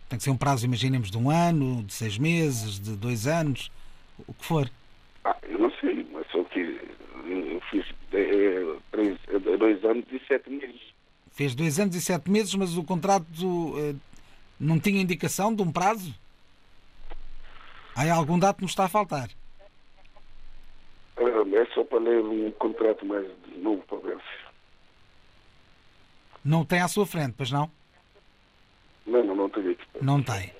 Tem 0.08 0.18
que 0.18 0.24
ser 0.24 0.30
um 0.30 0.36
prazo, 0.36 0.64
imaginemos, 0.64 1.10
de 1.10 1.18
um 1.18 1.30
ano, 1.30 1.82
de 1.84 1.92
seis 1.92 2.18
meses, 2.18 2.80
de 2.80 2.96
dois 2.96 3.26
anos, 3.26 3.70
o 4.26 4.32
que 4.34 4.44
for. 4.44 4.68
Ah, 5.24 5.36
eu 5.42 5.58
não 5.58 5.70
sei, 5.80 6.06
mas 6.12 6.26
só 6.32 6.42
que 6.44 6.60
eu 6.60 7.60
fiz 7.70 7.86
é, 8.12 8.76
três, 8.90 9.18
é, 9.28 9.56
dois 9.56 9.84
anos 9.84 10.04
e 10.10 10.20
sete 10.26 10.50
meses. 10.50 10.80
Fez 11.30 11.54
dois 11.54 11.78
anos 11.78 11.94
e 11.94 12.00
sete 12.00 12.30
meses, 12.30 12.54
mas 12.54 12.76
o 12.76 12.82
contrato 12.82 13.26
eh, 13.78 13.94
não 14.58 14.80
tinha 14.80 15.00
indicação 15.00 15.54
de 15.54 15.62
um 15.62 15.70
prazo? 15.70 16.12
Há 17.94 18.12
algum 18.12 18.38
dado 18.38 18.56
que 18.56 18.62
nos 18.62 18.72
está 18.72 18.86
a 18.86 18.88
faltar? 18.88 19.28
Ah, 21.16 21.22
É 21.52 21.66
só 21.74 21.84
para 21.84 21.98
ler 22.00 22.20
um 22.24 22.50
contrato 22.52 23.04
mais 23.06 23.26
novo 23.56 23.82
para 23.86 23.98
ver 23.98 24.16
se. 24.16 24.47
Não 26.48 26.64
tem 26.64 26.80
à 26.80 26.88
sua 26.88 27.04
frente, 27.04 27.34
pois 27.36 27.50
não? 27.50 27.70
Não, 29.06 29.22
não, 29.22 29.36
não 29.36 29.50
tenho 29.50 29.72
aqui. 29.72 29.84
Não 30.00 30.22
tem. 30.22 30.50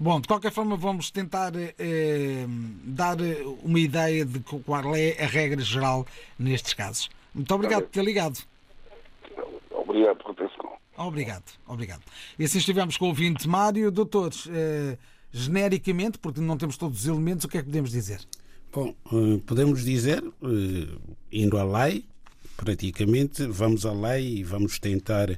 Bom, 0.00 0.18
de 0.18 0.26
qualquer 0.26 0.50
forma, 0.50 0.78
vamos 0.78 1.10
tentar 1.10 1.52
eh, 1.54 2.46
dar 2.84 3.18
uma 3.62 3.78
ideia 3.78 4.24
de 4.24 4.40
qual 4.40 4.96
é 4.96 5.22
a 5.22 5.26
regra 5.26 5.60
geral 5.60 6.06
nestes 6.38 6.72
casos. 6.72 7.10
Muito 7.34 7.54
obrigado 7.54 7.82
por 7.82 7.90
ter 7.90 8.02
ligado. 8.02 8.38
Obrigado 9.70 10.16
por 10.22 10.30
atenção. 10.30 10.72
Obrigado, 10.96 11.52
obrigado. 11.66 12.02
E 12.38 12.44
assim 12.44 12.56
estivemos 12.56 12.96
com 12.96 13.04
o 13.04 13.08
ouvinte 13.08 13.46
Mário. 13.46 13.90
Doutores, 13.90 14.48
eh, 14.50 14.96
genericamente, 15.30 16.18
porque 16.18 16.40
não 16.40 16.56
temos 16.56 16.78
todos 16.78 17.00
os 17.00 17.06
elementos, 17.06 17.44
o 17.44 17.48
que 17.48 17.58
é 17.58 17.60
que 17.60 17.66
podemos 17.66 17.90
dizer? 17.90 18.20
Bom, 18.72 18.94
eh, 19.12 19.40
podemos 19.46 19.84
dizer, 19.84 20.24
eh, 20.24 20.98
indo 21.30 21.58
à 21.58 21.84
lei, 21.84 22.06
praticamente, 22.56 23.46
vamos 23.46 23.84
lei 23.84 24.38
e 24.38 24.44
vamos 24.44 24.78
tentar, 24.78 25.28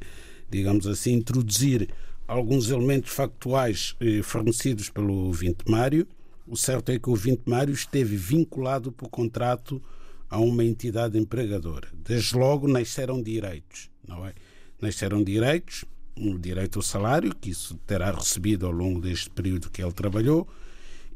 digamos 0.51 0.87
assim, 0.87 1.15
introduzir 1.15 1.89
alguns 2.27 2.71
elementos 2.71 3.13
factuais 3.13 3.95
eh, 4.01 4.23
fornecidos 4.23 4.91
pelo 4.91 5.13
ouvinte 5.27 5.65
Mário. 5.69 6.07
O 6.47 6.57
certo 6.57 6.91
é 6.91 6.99
que 6.99 7.09
o 7.09 7.13
ouvinte 7.13 7.43
Mário 7.47 7.75
esteve 7.75 8.17
vinculado 8.17 8.93
por 8.93 9.09
contrato 9.09 9.83
a 10.29 10.39
uma 10.39 10.65
entidade 10.65 11.19
empregadora. 11.19 11.89
Desde 11.93 12.37
logo 12.37 12.69
nasceram 12.69 13.23
direitos, 13.23 13.91
não 14.07 14.27
é? 14.27 14.33
Nasceram 14.81 15.23
direitos, 15.23 15.85
um 16.17 16.39
direito 16.39 16.79
ao 16.79 16.83
salário, 16.83 17.35
que 17.35 17.51
isso 17.51 17.77
terá 17.87 18.11
recebido 18.11 18.67
ao 18.67 18.73
longo 18.73 19.01
deste 19.01 19.31
período 19.31 19.71
que 19.71 19.83
ele 19.83 19.93
trabalhou, 19.93 20.49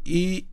e 0.05 0.47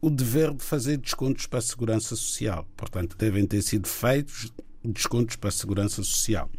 o 0.00 0.10
dever 0.10 0.52
de 0.52 0.62
fazer 0.62 0.96
descontos 0.98 1.46
para 1.46 1.60
a 1.60 1.62
segurança 1.62 2.16
social. 2.16 2.66
Portanto, 2.76 3.16
devem 3.16 3.46
ter 3.46 3.62
sido 3.62 3.88
feitos 3.88 4.52
descontos 4.90 5.36
para 5.36 5.48
a 5.48 5.52
segurança 5.52 6.02
social. 6.02 6.50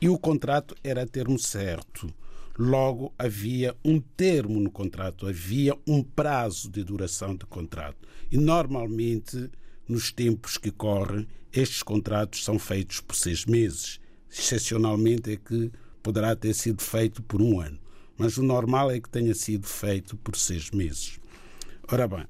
E 0.00 0.08
o 0.08 0.18
contrato 0.18 0.74
era 0.82 1.06
termo 1.06 1.38
certo. 1.38 2.12
Logo, 2.58 3.12
havia 3.18 3.74
um 3.84 4.00
termo 4.00 4.60
no 4.60 4.70
contrato, 4.70 5.26
havia 5.26 5.76
um 5.86 6.02
prazo 6.02 6.70
de 6.70 6.84
duração 6.84 7.34
de 7.34 7.46
contrato. 7.46 8.08
E 8.30 8.36
normalmente, 8.36 9.50
nos 9.88 10.12
tempos 10.12 10.58
que 10.58 10.70
correm, 10.70 11.26
estes 11.52 11.82
contratos 11.82 12.44
são 12.44 12.58
feitos 12.58 13.00
por 13.00 13.16
seis 13.16 13.44
meses. 13.44 14.00
Excepcionalmente 14.30 15.32
é 15.32 15.36
que 15.36 15.70
poderá 16.02 16.36
ter 16.36 16.54
sido 16.54 16.82
feito 16.82 17.22
por 17.22 17.40
um 17.42 17.60
ano. 17.60 17.78
Mas 18.16 18.36
o 18.36 18.42
normal 18.42 18.90
é 18.90 19.00
que 19.00 19.08
tenha 19.08 19.34
sido 19.34 19.66
feito 19.66 20.16
por 20.16 20.36
seis 20.36 20.70
meses. 20.70 21.18
Ora 21.90 22.06
bem, 22.06 22.26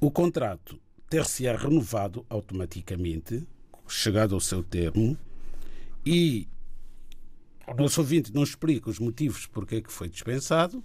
o 0.00 0.10
contrato 0.10 0.80
ter-se-á 1.12 1.54
renovado 1.54 2.24
automaticamente, 2.30 3.46
chegado 3.86 4.34
ao 4.34 4.40
seu 4.40 4.62
termo, 4.62 5.14
e 6.06 6.48
o 7.68 7.74
nosso 7.74 8.00
ouvinte 8.00 8.34
não 8.34 8.42
explica 8.42 8.88
os 8.88 8.98
motivos 8.98 9.44
porque 9.44 9.76
é 9.76 9.80
que 9.82 9.92
foi 9.92 10.08
dispensado, 10.08 10.82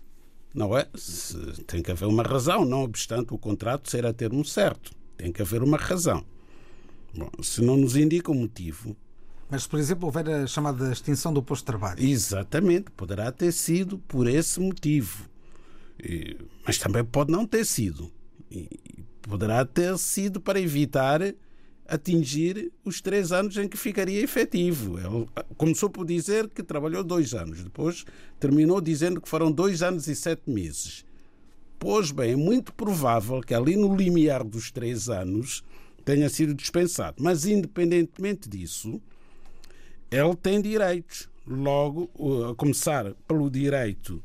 não 0.53 0.77
é? 0.77 0.85
Se, 0.95 1.37
tem 1.63 1.81
que 1.81 1.91
haver 1.91 2.07
uma 2.09 2.23
razão, 2.23 2.65
não 2.65 2.83
obstante 2.83 3.33
o 3.33 3.37
contrato 3.37 3.89
ser 3.89 4.05
a 4.05 4.11
termo 4.11 4.43
certo. 4.43 4.91
Tem 5.15 5.31
que 5.31 5.41
haver 5.41 5.63
uma 5.63 5.77
razão. 5.77 6.25
Bom, 7.15 7.31
se 7.41 7.61
não 7.61 7.77
nos 7.77 7.95
indica 7.95 8.29
o 8.29 8.35
motivo. 8.35 8.97
Mas, 9.49 9.65
por 9.65 9.79
exemplo, 9.79 10.07
houver 10.07 10.29
a 10.29 10.45
chamada 10.45 10.91
extinção 10.91 11.31
do 11.31 11.41
posto 11.41 11.61
de 11.61 11.67
trabalho. 11.67 12.03
Exatamente, 12.03 12.91
poderá 12.91 13.31
ter 13.31 13.53
sido 13.53 13.97
por 13.97 14.27
esse 14.27 14.59
motivo. 14.59 15.29
Mas 16.65 16.77
também 16.77 17.05
pode 17.05 17.31
não 17.31 17.47
ter 17.47 17.63
sido. 17.63 18.11
Poderá 19.27 19.65
ter 19.65 19.97
sido 19.97 20.39
para 20.39 20.59
evitar 20.59 21.21
atingir 21.87 22.71
os 22.83 23.01
três 23.01 23.31
anos 23.31 23.57
em 23.57 23.67
que 23.67 23.77
ficaria 23.77 24.21
efetivo. 24.21 24.99
Ele 24.99 25.27
começou 25.57 25.89
por 25.89 26.05
dizer 26.05 26.49
que 26.49 26.61
trabalhou 26.61 27.03
dois 27.03 27.33
anos, 27.33 27.63
depois 27.63 28.05
terminou 28.39 28.81
dizendo 28.81 29.21
que 29.21 29.29
foram 29.29 29.51
dois 29.51 29.81
anos 29.81 30.07
e 30.07 30.15
sete 30.15 30.49
meses. 30.49 31.05
Pois 31.79 32.11
bem, 32.11 32.31
é 32.31 32.35
muito 32.35 32.73
provável 32.73 33.41
que 33.41 33.53
ali 33.53 33.75
no 33.75 33.95
limiar 33.95 34.43
dos 34.43 34.71
três 34.71 35.09
anos 35.09 35.63
tenha 36.03 36.29
sido 36.29 36.53
dispensado. 36.53 37.17
Mas, 37.19 37.45
independentemente 37.45 38.49
disso, 38.49 39.01
ele 40.09 40.35
tem 40.35 40.61
direitos. 40.61 41.29
Logo, 41.45 42.09
a 42.49 42.55
começar 42.55 43.13
pelo 43.25 43.49
direito 43.49 44.21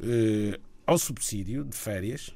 eh, 0.00 0.58
ao 0.84 0.98
subsídio 0.98 1.64
de 1.64 1.76
férias, 1.76 2.35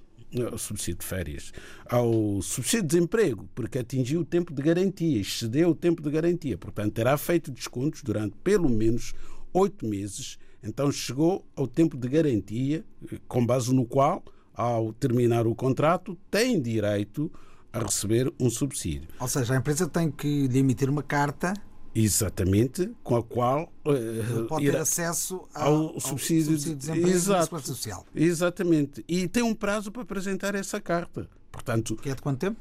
ao 0.51 0.59
subsídio 0.59 1.01
de 1.01 1.07
férias, 1.07 1.53
ao 1.89 2.41
subsídio 2.43 2.83
de 2.83 2.89
desemprego, 2.89 3.49
porque 3.55 3.79
atingiu 3.79 4.21
o 4.21 4.25
tempo 4.25 4.53
de 4.53 4.63
garantia, 4.63 5.21
excedeu 5.21 5.71
o 5.71 5.75
tempo 5.75 6.03
de 6.03 6.11
garantia. 6.11 6.57
Portanto, 6.57 6.93
terá 6.93 7.17
feito 7.17 7.51
descontos 7.51 8.03
durante 8.03 8.37
pelo 8.45 8.69
menos 8.69 9.15
oito 9.53 9.87
meses. 9.87 10.39
Então, 10.63 10.93
chegou 10.93 11.45
ao 11.57 11.67
tempo 11.67 11.97
de 11.97 12.09
garantia, 12.09 12.85
com 13.27 13.45
base 13.45 13.75
no 13.75 13.87
qual, 13.87 14.23
ao 14.55 14.93
terminar 14.93 15.47
o 15.47 15.55
contrato, 15.55 16.17
tem 16.31 16.61
direito 16.61 17.33
a 17.73 17.81
receber 17.81 18.33
um 18.39 18.51
subsídio. 18.51 19.09
Ou 19.19 19.29
seja, 19.29 19.55
a 19.55 19.57
empresa 19.57 19.89
tem 19.89 20.11
que 20.11 20.49
emitir 20.53 20.91
uma 20.91 21.03
carta 21.03 21.55
Exatamente, 21.95 22.93
com 23.03 23.17
a 23.17 23.23
qual 23.23 23.73
uh, 23.85 24.45
pode 24.47 24.65
ter 24.65 24.77
acesso 24.77 25.43
ao, 25.53 25.75
ao, 25.75 26.01
subsídio, 26.01 26.53
subsídio 26.53 26.75
de 26.75 26.75
desemprego 26.77 27.09
Exato, 27.09 27.57
e 27.57 27.63
social. 27.63 28.07
Exatamente. 28.15 29.05
E 29.09 29.27
tem 29.27 29.43
um 29.43 29.55
prazo 29.55 29.91
para 29.91 30.03
apresentar 30.03 30.55
essa 30.55 30.81
carta. 30.81 31.29
Portanto, 31.51 31.97
que 31.97 32.09
é 32.09 32.15
de 32.15 32.23
quanto 32.23 32.39
tempo? 32.39 32.61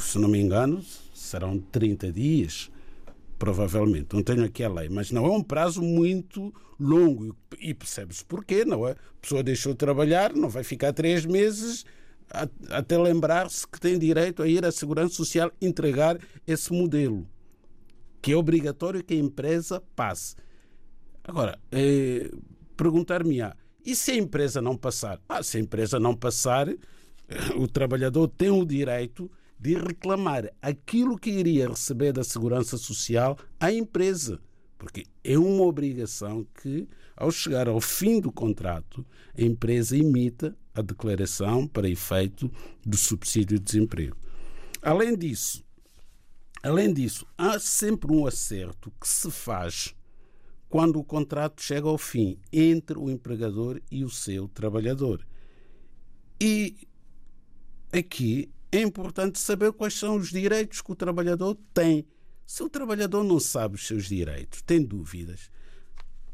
Se 0.00 0.18
não 0.18 0.28
me 0.28 0.40
engano, 0.40 0.82
serão 1.12 1.58
30 1.58 2.10
dias, 2.10 2.70
provavelmente. 3.38 4.14
Não 4.14 4.22
tenho 4.22 4.44
aqui 4.44 4.64
a 4.64 4.68
lei, 4.68 4.88
mas 4.88 5.10
não 5.10 5.26
é 5.26 5.30
um 5.30 5.42
prazo 5.42 5.82
muito 5.82 6.52
longo. 6.80 7.36
E 7.58 7.74
percebe-se 7.74 8.24
porquê, 8.24 8.64
não 8.64 8.88
é? 8.88 8.92
A 8.92 8.96
pessoa 9.20 9.42
deixou 9.42 9.72
de 9.72 9.78
trabalhar, 9.78 10.32
não 10.32 10.48
vai 10.48 10.64
ficar 10.64 10.92
três 10.92 11.26
meses 11.26 11.84
até 12.70 12.96
lembrar-se 12.98 13.66
que 13.66 13.78
tem 13.78 13.98
direito 13.98 14.42
a 14.42 14.48
ir 14.48 14.64
à 14.64 14.72
Segurança 14.72 15.14
Social 15.14 15.52
entregar 15.60 16.18
esse 16.46 16.72
modelo 16.72 17.26
que 18.24 18.32
é 18.32 18.36
obrigatório 18.36 19.04
que 19.04 19.12
a 19.12 19.18
empresa 19.18 19.82
passe. 19.94 20.34
Agora, 21.22 21.58
eh, 21.70 22.30
perguntar-me-á, 22.74 23.54
e 23.84 23.94
se 23.94 24.12
a 24.12 24.16
empresa 24.16 24.62
não 24.62 24.78
passar? 24.78 25.20
Ah, 25.28 25.42
se 25.42 25.58
a 25.58 25.60
empresa 25.60 26.00
não 26.00 26.16
passar, 26.16 26.70
eh, 26.70 26.76
o 27.54 27.68
trabalhador 27.68 28.28
tem 28.28 28.48
o 28.48 28.64
direito 28.64 29.30
de 29.60 29.74
reclamar 29.74 30.50
aquilo 30.62 31.18
que 31.18 31.28
iria 31.28 31.68
receber 31.68 32.14
da 32.14 32.24
Segurança 32.24 32.78
Social 32.78 33.36
à 33.60 33.70
empresa. 33.70 34.40
Porque 34.78 35.04
é 35.22 35.36
uma 35.36 35.64
obrigação 35.64 36.46
que, 36.62 36.88
ao 37.14 37.30
chegar 37.30 37.68
ao 37.68 37.78
fim 37.78 38.22
do 38.22 38.32
contrato, 38.32 39.04
a 39.36 39.42
empresa 39.42 39.94
imita 39.98 40.56
a 40.74 40.80
declaração 40.80 41.66
para 41.66 41.90
efeito 41.90 42.50
do 42.86 42.96
subsídio 42.96 43.58
de 43.58 43.64
desemprego. 43.66 44.16
Além 44.80 45.14
disso, 45.14 45.62
Além 46.64 46.94
disso, 46.94 47.26
há 47.36 47.58
sempre 47.58 48.10
um 48.10 48.26
acerto 48.26 48.90
que 48.98 49.06
se 49.06 49.30
faz 49.30 49.94
quando 50.66 50.98
o 50.98 51.04
contrato 51.04 51.62
chega 51.62 51.86
ao 51.86 51.98
fim 51.98 52.38
entre 52.50 52.98
o 52.98 53.10
empregador 53.10 53.82
e 53.90 54.02
o 54.02 54.08
seu 54.08 54.48
trabalhador. 54.48 55.26
E 56.40 56.88
aqui 57.92 58.50
é 58.72 58.80
importante 58.80 59.38
saber 59.38 59.74
quais 59.74 59.92
são 59.92 60.16
os 60.16 60.30
direitos 60.30 60.80
que 60.80 60.90
o 60.90 60.96
trabalhador 60.96 61.54
tem. 61.74 62.06
Se 62.46 62.62
o 62.62 62.70
trabalhador 62.70 63.22
não 63.22 63.38
sabe 63.38 63.74
os 63.74 63.86
seus 63.86 64.06
direitos, 64.06 64.62
tem 64.62 64.82
dúvidas, 64.82 65.50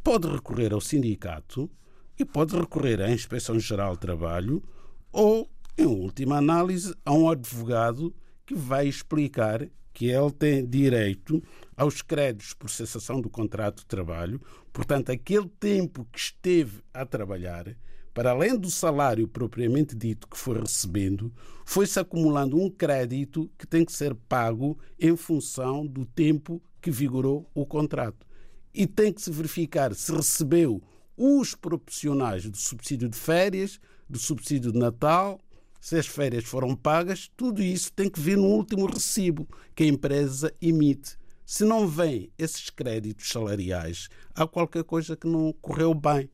pode 0.00 0.28
recorrer 0.28 0.72
ao 0.72 0.80
sindicato 0.80 1.68
e 2.16 2.24
pode 2.24 2.56
recorrer 2.56 3.02
à 3.02 3.10
Inspeção 3.10 3.58
Geral 3.58 3.94
de 3.94 4.02
Trabalho 4.02 4.62
ou, 5.10 5.50
em 5.76 5.86
última 5.86 6.36
análise, 6.36 6.94
a 7.04 7.12
um 7.12 7.28
advogado 7.28 8.14
que 8.46 8.54
vai 8.54 8.86
explicar 8.86 9.68
que 10.00 10.06
ele 10.06 10.30
tem 10.30 10.64
direito 10.64 11.42
aos 11.76 12.00
créditos 12.00 12.54
por 12.54 12.70
cessação 12.70 13.20
do 13.20 13.28
contrato 13.28 13.80
de 13.80 13.86
trabalho, 13.86 14.40
portanto, 14.72 15.12
aquele 15.12 15.46
tempo 15.60 16.06
que 16.10 16.18
esteve 16.18 16.82
a 16.94 17.04
trabalhar, 17.04 17.76
para 18.14 18.30
além 18.30 18.58
do 18.58 18.70
salário 18.70 19.28
propriamente 19.28 19.94
dito 19.94 20.26
que 20.26 20.38
foi 20.38 20.58
recebendo, 20.58 21.30
foi-se 21.66 22.00
acumulando 22.00 22.56
um 22.58 22.70
crédito 22.70 23.50
que 23.58 23.66
tem 23.66 23.84
que 23.84 23.92
ser 23.92 24.14
pago 24.14 24.78
em 24.98 25.14
função 25.18 25.86
do 25.86 26.06
tempo 26.06 26.62
que 26.80 26.90
vigorou 26.90 27.46
o 27.54 27.66
contrato. 27.66 28.26
E 28.72 28.86
tem 28.86 29.12
que 29.12 29.20
se 29.20 29.30
verificar 29.30 29.94
se 29.94 30.10
recebeu 30.12 30.82
os 31.14 31.54
proporcionais 31.54 32.48
do 32.48 32.56
subsídio 32.56 33.06
de 33.06 33.18
férias, 33.18 33.78
do 34.08 34.18
subsídio 34.18 34.72
de 34.72 34.78
Natal, 34.78 35.38
se 35.80 35.96
as 35.96 36.06
férias 36.06 36.44
foram 36.44 36.76
pagas, 36.76 37.30
tudo 37.36 37.62
isso 37.62 37.92
tem 37.92 38.10
que 38.10 38.20
vir 38.20 38.36
no 38.36 38.46
último 38.46 38.86
recibo 38.86 39.48
que 39.74 39.84
a 39.84 39.86
empresa 39.86 40.52
emite. 40.60 41.16
Se 41.46 41.64
não 41.64 41.88
vem 41.88 42.30
esses 42.38 42.70
créditos 42.70 43.28
salariais, 43.28 44.08
há 44.34 44.46
qualquer 44.46 44.84
coisa 44.84 45.16
que 45.16 45.26
não 45.26 45.52
correu 45.60 45.94
bem. 45.94 46.30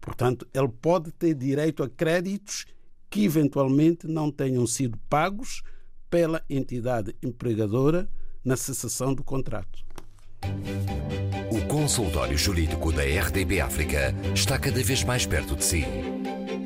Portanto, 0.00 0.48
ele 0.52 0.68
pode 0.68 1.12
ter 1.12 1.34
direito 1.34 1.82
a 1.82 1.88
créditos 1.88 2.64
que 3.08 3.24
eventualmente 3.24 4.08
não 4.08 4.32
tenham 4.32 4.66
sido 4.66 4.98
pagos 5.08 5.62
pela 6.10 6.42
entidade 6.50 7.14
empregadora 7.22 8.08
na 8.44 8.56
cessação 8.56 9.14
do 9.14 9.22
contrato. 9.22 9.84
O 11.52 11.66
consultório 11.68 12.36
jurídico 12.36 12.90
da 12.90 13.02
RDB 13.02 13.60
África 13.60 14.14
está 14.34 14.58
cada 14.58 14.82
vez 14.82 15.04
mais 15.04 15.24
perto 15.24 15.54
de 15.54 15.64
si. 15.64 15.84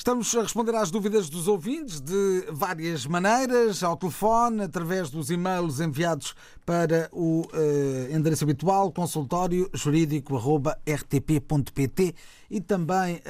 Estamos 0.00 0.34
a 0.34 0.40
responder 0.40 0.74
às 0.76 0.90
dúvidas 0.90 1.28
dos 1.28 1.46
ouvintes 1.46 2.00
de 2.00 2.46
várias 2.50 3.04
maneiras, 3.04 3.82
ao 3.82 3.98
telefone, 3.98 4.62
através 4.62 5.10
dos 5.10 5.30
e-mails 5.30 5.78
enviados 5.78 6.34
para 6.64 7.10
o 7.12 7.42
uh, 7.42 7.46
endereço 8.10 8.44
habitual, 8.44 8.90
consultório 8.92 9.68
jurídico.rtp.pt 9.74 12.14
e 12.50 12.62
também 12.62 13.16
uh, 13.16 13.20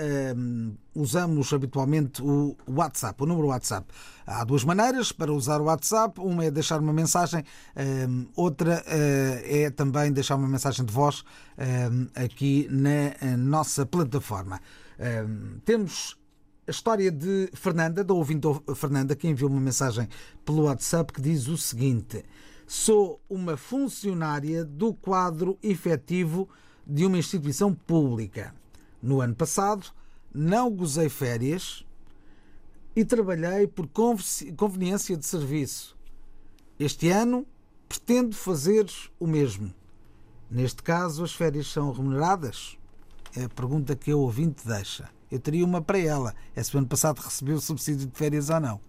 usamos 0.95 1.53
habitualmente 1.53 2.23
o 2.23 2.57
WhatsApp, 2.69 3.21
o 3.21 3.27
número 3.27 3.49
WhatsApp. 3.49 3.89
Há 4.25 4.45
duas 4.45 4.63
maneiras 4.63 5.11
para 5.11 5.33
usar 5.33 5.61
o 5.61 5.65
WhatsApp. 5.65 6.21
Uma 6.21 6.45
é 6.45 6.53
deixar 6.53 6.79
uma 6.79 6.93
mensagem, 6.93 7.41
uh, 7.41 8.29
outra 8.37 8.81
é 8.87 9.71
também 9.71 10.13
deixar 10.13 10.37
uma 10.37 10.47
mensagem 10.47 10.87
de 10.87 10.93
voz 10.93 11.25
aqui 12.15 12.69
na 12.71 13.37
nossa 13.37 13.85
plataforma. 13.85 14.61
Temos 15.65 16.20
a 16.67 16.71
história 16.71 17.11
de 17.11 17.49
Fernanda, 17.55 18.05
da 18.05 18.15
ouvinte 18.15 18.47
Fernanda, 18.77 19.17
que 19.17 19.27
enviou 19.27 19.51
uma 19.51 19.61
mensagem 19.61 20.09
pelo 20.45 20.65
WhatsApp 20.65 21.13
que 21.13 21.21
diz 21.21 21.49
o 21.49 21.57
seguinte: 21.57 22.25
Sou 22.67 23.21
uma 23.29 23.57
funcionária 23.57 24.65
do 24.65 24.93
quadro 24.95 25.59
efetivo 25.63 26.49
de 26.87 27.05
uma 27.07 27.19
instituição 27.19 27.75
pública. 27.75 28.55
No 29.03 29.21
ano 29.21 29.35
passado, 29.35 29.87
não 30.33 30.71
gozei 30.71 31.09
férias 31.09 31.85
e 32.95 33.05
trabalhei 33.05 33.67
por 33.67 33.89
conveniência 34.57 35.17
de 35.17 35.27
serviço. 35.27 35.97
Este 36.79 37.09
ano, 37.09 37.47
pretendo 37.89 38.37
fazer 38.37 38.87
o 39.19 39.27
mesmo. 39.27 39.73
Neste 40.51 40.83
caso, 40.83 41.25
as 41.25 41.33
férias 41.33 41.69
são 41.69 41.91
remuneradas? 41.91 42.77
É 43.37 43.45
a 43.45 43.49
pergunta 43.49 43.97
que 43.97 44.13
o 44.13 44.21
ouvinte 44.21 44.67
deixa 44.67 45.09
eu 45.31 45.39
teria 45.39 45.65
uma 45.65 45.81
para 45.81 45.99
ela. 45.99 46.35
É 46.55 46.63
se 46.63 46.75
o 46.75 46.79
ano 46.79 46.89
passado 46.89 47.19
recebeu 47.19 47.57
o 47.57 47.61
subsídio 47.61 48.07
de 48.07 48.17
férias 48.17 48.51
ou 48.51 48.61
não. 48.61 48.81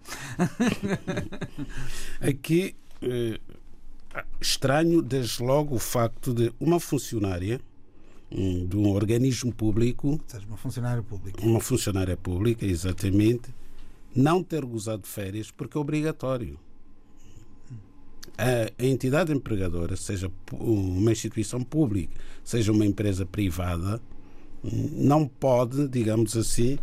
Aqui, 2.20 2.76
eh, 3.02 3.40
estranho 4.40 5.02
desde 5.02 5.44
logo 5.44 5.76
o 5.76 5.80
facto 5.80 6.34
de 6.34 6.52
uma 6.60 6.80
funcionária 6.80 7.62
um, 8.32 8.66
de 8.66 8.78
um 8.78 8.90
organismo 8.90 9.54
público. 9.54 10.20
Seja 10.28 10.46
uma 10.48 10.58
funcionária 10.58 11.04
pública. 11.04 11.44
Uma 11.44 11.60
funcionária 11.60 12.18
pública, 12.18 12.66
exatamente, 12.66 13.54
não 14.16 14.44
ter 14.44 14.66
gozado 14.66 15.04
de 15.04 15.10
férias 15.10 15.52
porque 15.52 15.78
é 15.78 15.82
obrigatório. 15.82 16.60
A, 18.38 18.84
a 18.84 18.86
entidade 18.86 19.32
empregadora, 19.32 19.96
seja 19.96 20.32
uma 20.54 21.12
instituição 21.12 21.62
pública, 21.62 22.14
seja 22.44 22.72
uma 22.72 22.86
empresa 22.86 23.26
privada, 23.26 24.02
não 24.64 25.28
pode, 25.28 25.88
digamos 25.88 26.38
assim, 26.38 26.78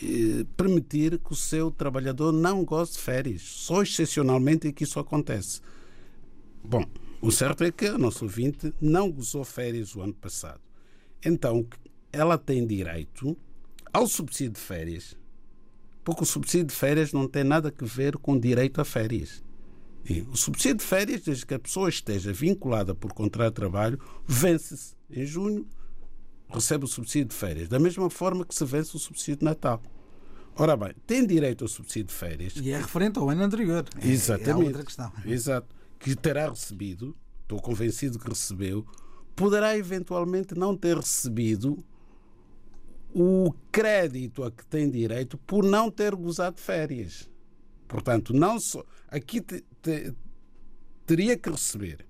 eh, 0.00 0.44
permitir 0.56 1.18
que 1.18 1.32
o 1.32 1.36
seu 1.36 1.70
trabalhador 1.70 2.32
não 2.32 2.64
goze 2.64 2.92
de 2.92 2.98
férias. 2.98 3.42
Só 3.42 3.82
excepcionalmente 3.82 4.68
é 4.68 4.72
que 4.72 4.84
isso 4.84 4.98
acontece. 4.98 5.60
Bom, 6.64 6.84
o 7.20 7.30
certo 7.30 7.64
é 7.64 7.72
que 7.72 7.86
a 7.86 7.98
nossa 7.98 8.24
ouvinte 8.24 8.72
não 8.80 9.10
gozou 9.10 9.44
férias 9.44 9.94
o 9.94 10.00
ano 10.00 10.14
passado. 10.14 10.60
Então, 11.24 11.66
ela 12.12 12.38
tem 12.38 12.66
direito 12.66 13.36
ao 13.92 14.06
subsídio 14.06 14.52
de 14.52 14.60
férias, 14.60 15.16
porque 16.04 16.22
o 16.22 16.26
subsídio 16.26 16.66
de 16.66 16.74
férias 16.74 17.12
não 17.12 17.26
tem 17.26 17.42
nada 17.42 17.74
a 17.76 17.84
ver 17.84 18.16
com 18.16 18.38
direito 18.38 18.80
a 18.80 18.84
férias. 18.84 19.42
E 20.08 20.22
o 20.22 20.36
subsídio 20.36 20.78
de 20.78 20.84
férias, 20.84 21.22
desde 21.22 21.44
que 21.44 21.54
a 21.54 21.58
pessoa 21.58 21.88
esteja 21.88 22.32
vinculada 22.32 22.94
por 22.94 23.12
contrato 23.12 23.48
de 23.48 23.56
trabalho, 23.56 23.98
vence-se 24.26 24.94
em 25.10 25.26
junho 25.26 25.66
recebe 26.48 26.84
o 26.84 26.88
subsídio 26.88 27.28
de 27.28 27.34
férias, 27.34 27.68
da 27.68 27.78
mesma 27.78 28.08
forma 28.08 28.44
que 28.44 28.54
se 28.54 28.64
vence 28.64 28.96
o 28.96 28.98
subsídio 28.98 29.36
de 29.36 29.44
Natal. 29.44 29.82
Ora 30.56 30.76
bem, 30.76 30.92
tem 31.06 31.24
direito 31.24 31.64
ao 31.64 31.68
subsídio 31.68 32.06
de 32.06 32.14
férias. 32.14 32.54
E 32.56 32.70
é 32.70 32.78
referente 32.78 33.18
ao 33.18 33.28
ano 33.28 33.42
anterior. 33.42 33.84
É, 34.00 34.08
Exatamente. 34.08 34.50
É 34.50 34.66
outra 34.66 34.84
questão. 34.84 35.12
Exato. 35.24 35.74
Que 35.98 36.16
terá 36.16 36.48
recebido, 36.48 37.16
estou 37.42 37.60
convencido 37.60 38.18
que 38.18 38.28
recebeu, 38.28 38.84
poderá 39.36 39.76
eventualmente 39.76 40.56
não 40.56 40.76
ter 40.76 40.96
recebido 40.96 41.78
o 43.14 43.54
crédito 43.70 44.42
a 44.42 44.50
que 44.50 44.66
tem 44.66 44.90
direito 44.90 45.38
por 45.38 45.64
não 45.64 45.90
ter 45.90 46.14
gozado 46.14 46.56
de 46.56 46.62
férias. 46.62 47.30
Portanto, 47.86 48.34
não 48.34 48.58
só. 48.58 48.84
Aqui 49.08 49.40
te, 49.40 49.64
te, 49.80 50.12
teria 51.06 51.38
que 51.38 51.48
receber 51.48 52.04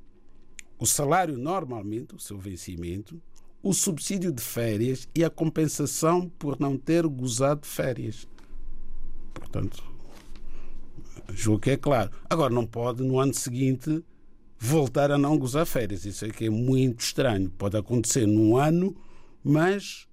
o 0.78 0.86
salário 0.86 1.36
normalmente, 1.36 2.14
o 2.14 2.20
seu 2.20 2.38
vencimento, 2.38 3.20
o 3.62 3.72
subsídio 3.72 4.32
de 4.32 4.42
férias 4.42 5.08
e 5.14 5.24
a 5.24 5.30
compensação 5.30 6.28
por 6.28 6.58
não 6.60 6.76
ter 6.76 7.06
gozado 7.06 7.66
férias. 7.66 8.28
Portanto, 9.34 9.82
julgo 11.30 11.60
que 11.60 11.70
é 11.70 11.76
claro. 11.76 12.10
Agora, 12.28 12.52
não 12.52 12.66
pode 12.66 13.02
no 13.02 13.18
ano 13.18 13.34
seguinte 13.34 14.04
voltar 14.58 15.10
a 15.10 15.18
não 15.18 15.38
gozar 15.38 15.66
férias. 15.66 16.04
Isso 16.04 16.24
é 16.24 16.30
que 16.30 16.46
é 16.46 16.50
muito 16.50 17.00
estranho. 17.00 17.50
Pode 17.50 17.76
acontecer 17.76 18.26
num 18.26 18.56
ano, 18.56 18.96
mas 19.42 20.06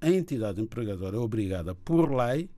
a 0.00 0.10
entidade 0.10 0.60
empregadora 0.60 1.16
é 1.16 1.20
obrigada 1.20 1.74
por 1.74 2.12
lei 2.14 2.48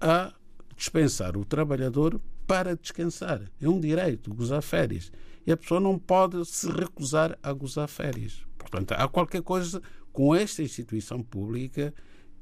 a 0.00 0.32
dispensar 0.76 1.36
o 1.36 1.44
trabalhador 1.44 2.20
para 2.46 2.74
descansar. 2.76 3.42
É 3.60 3.68
um 3.68 3.78
direito 3.78 4.34
gozar 4.34 4.62
férias. 4.62 5.12
E 5.46 5.52
a 5.52 5.56
pessoa 5.56 5.80
não 5.80 5.98
pode 5.98 6.44
se 6.44 6.70
recusar 6.70 7.38
a 7.42 7.52
gozar 7.52 7.88
férias. 7.88 8.49
Portanto, 8.70 8.92
há 8.92 9.08
qualquer 9.08 9.42
coisa 9.42 9.82
com 10.12 10.34
esta 10.34 10.62
instituição 10.62 11.22
pública 11.22 11.92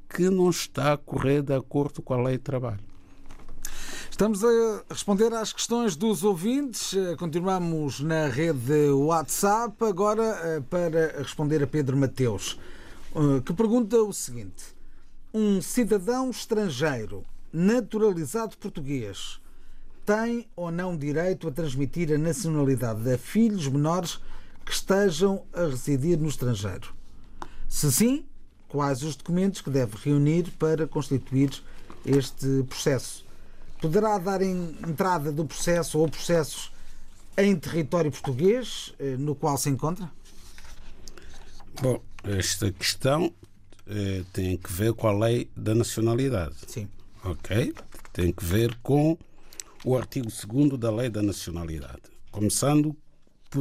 que 0.09 0.29
não 0.31 0.51
está 0.51 0.93
a 0.93 0.97
correr 0.97 1.43
de 1.43 1.55
acordo 1.55 2.03
com 2.03 2.15
a 2.15 2.23
lei 2.23 2.37
de 2.37 2.45
trabalho. 2.45 2.81
Estamos 4.11 4.43
a 4.43 4.49
responder 4.91 5.33
às 5.33 5.53
questões 5.53 5.95
dos 5.95 6.25
ouvintes. 6.25 6.93
Eh, 6.93 7.15
continuamos 7.17 8.01
na 8.01 8.27
rede 8.27 8.91
WhatsApp. 8.91 9.85
Agora, 9.85 10.25
eh, 10.25 10.61
para 10.69 11.19
responder 11.19 11.63
a 11.63 11.67
Pedro 11.67 11.97
Mateus, 11.97 12.59
eh, 13.15 13.41
que 13.45 13.53
pergunta 13.53 13.97
o 14.03 14.13
seguinte: 14.13 14.75
Um 15.33 15.63
cidadão 15.63 16.31
estrangeiro 16.31 17.25
naturalizado 17.53 18.57
português 18.57 19.41
tem 20.05 20.49
ou 20.57 20.71
não 20.73 20.97
direito 20.97 21.47
a 21.47 21.53
transmitir 21.53 22.13
a 22.13 22.19
nacionalidade 22.19 23.09
a 23.13 23.19
filhos 23.19 23.69
menores 23.69 24.19
que 24.69 24.75
estejam 24.75 25.47
a 25.55 25.63
residir 25.63 26.19
no 26.19 26.29
estrangeiro? 26.29 26.95
Se 27.67 27.91
sim, 27.91 28.27
quais 28.69 29.03
os 29.03 29.17
documentos 29.17 29.63
que 29.63 29.71
deve 29.71 29.97
reunir 29.97 30.51
para 30.59 30.87
constituir 30.87 31.51
este 32.05 32.65
processo? 32.69 33.25
Poderá 33.81 34.19
dar 34.19 34.43
entrada 34.43 35.33
do 35.33 35.47
processo 35.47 35.99
ou 35.99 36.07
processos 36.07 36.71
em 37.39 37.57
território 37.57 38.11
português 38.11 38.93
eh, 38.99 39.17
no 39.17 39.35
qual 39.35 39.57
se 39.57 39.71
encontra? 39.71 40.11
Bom, 41.81 42.03
esta 42.23 42.71
questão 42.71 43.33
eh, 43.87 44.23
tem 44.35 44.59
que 44.59 44.71
ver 44.71 44.93
com 44.93 45.09
a 45.09 45.13
lei 45.13 45.51
da 45.57 45.75
nacionalidade. 45.75 46.57
Sim. 46.67 46.87
Ok? 47.25 47.75
Tem 48.13 48.31
que 48.31 48.45
ver 48.45 48.77
com 48.83 49.17
o 49.83 49.97
artigo 49.97 50.29
2 50.29 50.79
da 50.79 50.91
lei 50.91 51.09
da 51.09 51.23
nacionalidade. 51.23 52.03
Começando 52.31 52.95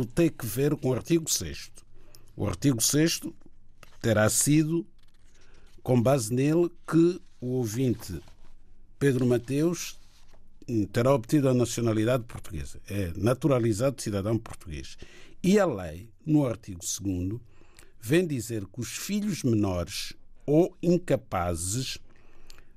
ter 0.06 0.32
que 0.32 0.46
ver 0.46 0.76
com 0.76 0.90
o 0.90 0.94
artigo 0.94 1.30
6. 1.30 1.72
O 2.36 2.46
artigo 2.48 2.82
6 2.82 3.22
terá 4.02 4.30
sido 4.30 4.86
com 5.82 6.02
base 6.02 6.34
nele 6.34 6.70
que 6.86 7.22
o 7.40 7.48
ouvinte 7.54 8.22
Pedro 9.00 9.26
Mateus 9.26 9.98
terá 10.92 11.14
obtido 11.14 11.48
a 11.48 11.54
nacionalidade 11.54 12.24
portuguesa. 12.24 12.80
É 12.90 13.12
naturalizado 13.16 14.02
cidadão 14.02 14.38
português. 14.38 14.98
E 15.42 15.58
a 15.60 15.66
lei, 15.66 16.10
no 16.26 16.46
artigo 16.46 16.82
2, 17.02 17.40
vem 18.02 18.28
dizer 18.28 18.66
que 18.66 18.82
os 18.82 18.90
filhos 18.90 19.44
menores 19.44 20.14
ou 20.46 20.76
incapazes 20.82 21.98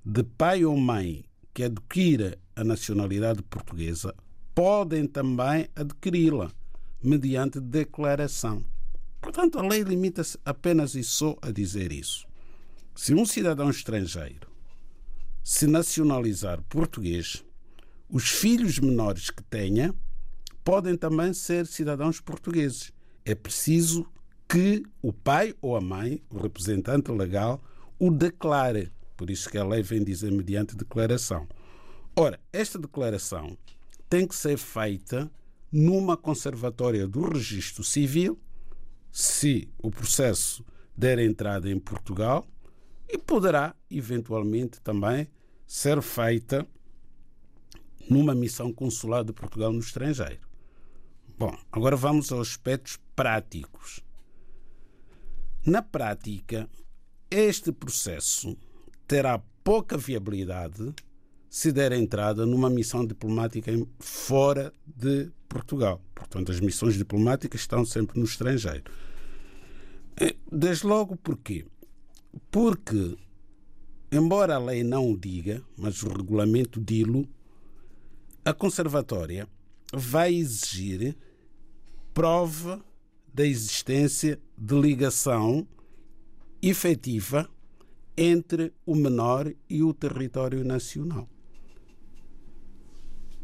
de 0.05 0.23
pai 0.23 0.64
ou 0.64 0.77
mãe 0.77 1.25
que 1.53 1.64
adquira 1.64 2.38
a 2.55 2.62
nacionalidade 2.62 3.42
portuguesa 3.42 4.14
podem 4.55 5.07
também 5.07 5.68
adquiri-la 5.75 6.53
mediante 7.02 7.60
declaração. 7.60 8.64
Portanto, 9.20 9.58
a 9.58 9.62
lei 9.62 9.82
limita-se 9.82 10.38
apenas 10.44 10.94
e 10.94 11.02
só 11.02 11.36
a 11.42 11.50
dizer 11.50 11.92
isso. 11.92 12.26
Se 12.94 13.14
um 13.14 13.24
cidadão 13.24 13.70
estrangeiro 13.70 14.50
se 15.42 15.66
nacionalizar 15.66 16.62
português, 16.68 17.44
os 18.08 18.28
filhos 18.28 18.78
menores 18.78 19.30
que 19.30 19.42
tenha 19.42 19.94
podem 20.64 20.96
também 20.96 21.32
ser 21.32 21.66
cidadãos 21.66 22.20
portugueses. 22.20 22.92
É 23.24 23.34
preciso 23.34 24.06
que 24.48 24.82
o 25.00 25.12
pai 25.12 25.54
ou 25.60 25.76
a 25.76 25.80
mãe, 25.80 26.22
o 26.28 26.38
representante 26.38 27.10
legal, 27.10 27.62
o 27.98 28.10
declare. 28.10 28.92
Por 29.16 29.30
isso 29.30 29.48
que 29.48 29.58
a 29.58 29.64
lei 29.64 29.82
vem 29.82 30.02
dizer 30.02 30.30
mediante 30.32 30.76
declaração. 30.76 31.46
Ora, 32.16 32.40
esta 32.52 32.78
declaração 32.78 33.56
tem 34.08 34.26
que 34.26 34.34
ser 34.34 34.58
feita 34.58 35.30
numa 35.70 36.16
conservatória 36.16 37.06
do 37.06 37.28
registro 37.28 37.85
civil, 37.85 38.38
se 39.11 39.68
o 39.78 39.90
processo 39.90 40.64
der 40.96 41.18
entrada 41.18 41.70
em 41.70 41.78
Portugal, 41.78 42.46
e 43.09 43.18
poderá, 43.18 43.74
eventualmente, 43.90 44.80
também 44.80 45.28
ser 45.66 46.00
feita 46.02 46.66
numa 48.09 48.35
missão 48.35 48.72
consular 48.72 49.24
de 49.24 49.33
Portugal 49.33 49.72
no 49.72 49.80
estrangeiro. 49.80 50.48
Bom, 51.38 51.56
agora 51.72 51.96
vamos 51.96 52.30
aos 52.30 52.48
aspectos 52.48 52.98
práticos. 53.16 54.00
Na 55.64 55.83
prática, 55.83 56.68
este 57.30 57.72
processo 57.72 58.56
terá 59.06 59.38
pouca 59.62 59.96
viabilidade 59.96 60.94
se 61.50 61.72
der 61.72 61.90
entrada 61.90 62.46
numa 62.46 62.70
missão 62.70 63.04
diplomática 63.04 63.72
fora 63.98 64.72
de 64.86 65.28
Portugal. 65.48 66.00
Portanto, 66.14 66.52
as 66.52 66.60
missões 66.60 66.94
diplomáticas 66.94 67.62
estão 67.62 67.84
sempre 67.84 68.20
no 68.20 68.24
estrangeiro. 68.24 68.84
Eh, 70.16 70.36
desde 70.50 70.86
logo 70.86 71.16
porquê? 71.16 71.66
Porque, 72.52 73.16
embora 74.12 74.54
a 74.54 74.58
lei 74.58 74.84
não 74.84 75.10
o 75.10 75.18
diga, 75.18 75.60
mas 75.76 76.04
o 76.04 76.08
regulamento 76.08 76.80
dilo, 76.80 77.28
a 78.44 78.54
conservatória 78.54 79.48
vai 79.92 80.32
exigir 80.32 81.16
prova 82.14 82.80
da 83.34 83.44
existência 83.44 84.38
de 84.56 84.80
ligação 84.80 85.66
efetiva 86.62 87.50
entre 88.16 88.72
o 88.86 88.94
menor 88.94 89.52
e 89.68 89.82
o 89.82 89.92
território 89.92 90.64
nacional. 90.64 91.28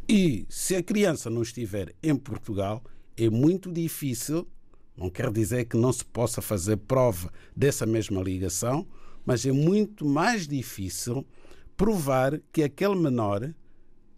E 0.09 0.45
se 0.47 0.73
a 0.73 0.81
criança 0.81 1.29
não 1.29 1.41
estiver 1.41 1.93
em 2.01 2.15
Portugal, 2.15 2.81
é 3.17 3.29
muito 3.29 3.69
difícil, 3.69 4.47
não 4.95 5.09
quer 5.09 5.29
dizer 5.31 5.65
que 5.65 5.75
não 5.75 5.91
se 5.91 6.05
possa 6.05 6.41
fazer 6.41 6.77
prova 6.77 7.29
dessa 7.53 7.85
mesma 7.85 8.21
ligação, 8.21 8.87
mas 9.25 9.45
é 9.45 9.51
muito 9.51 10.05
mais 10.05 10.47
difícil 10.47 11.27
provar 11.75 12.39
que 12.53 12.63
aquele 12.63 12.95
menor 12.95 13.53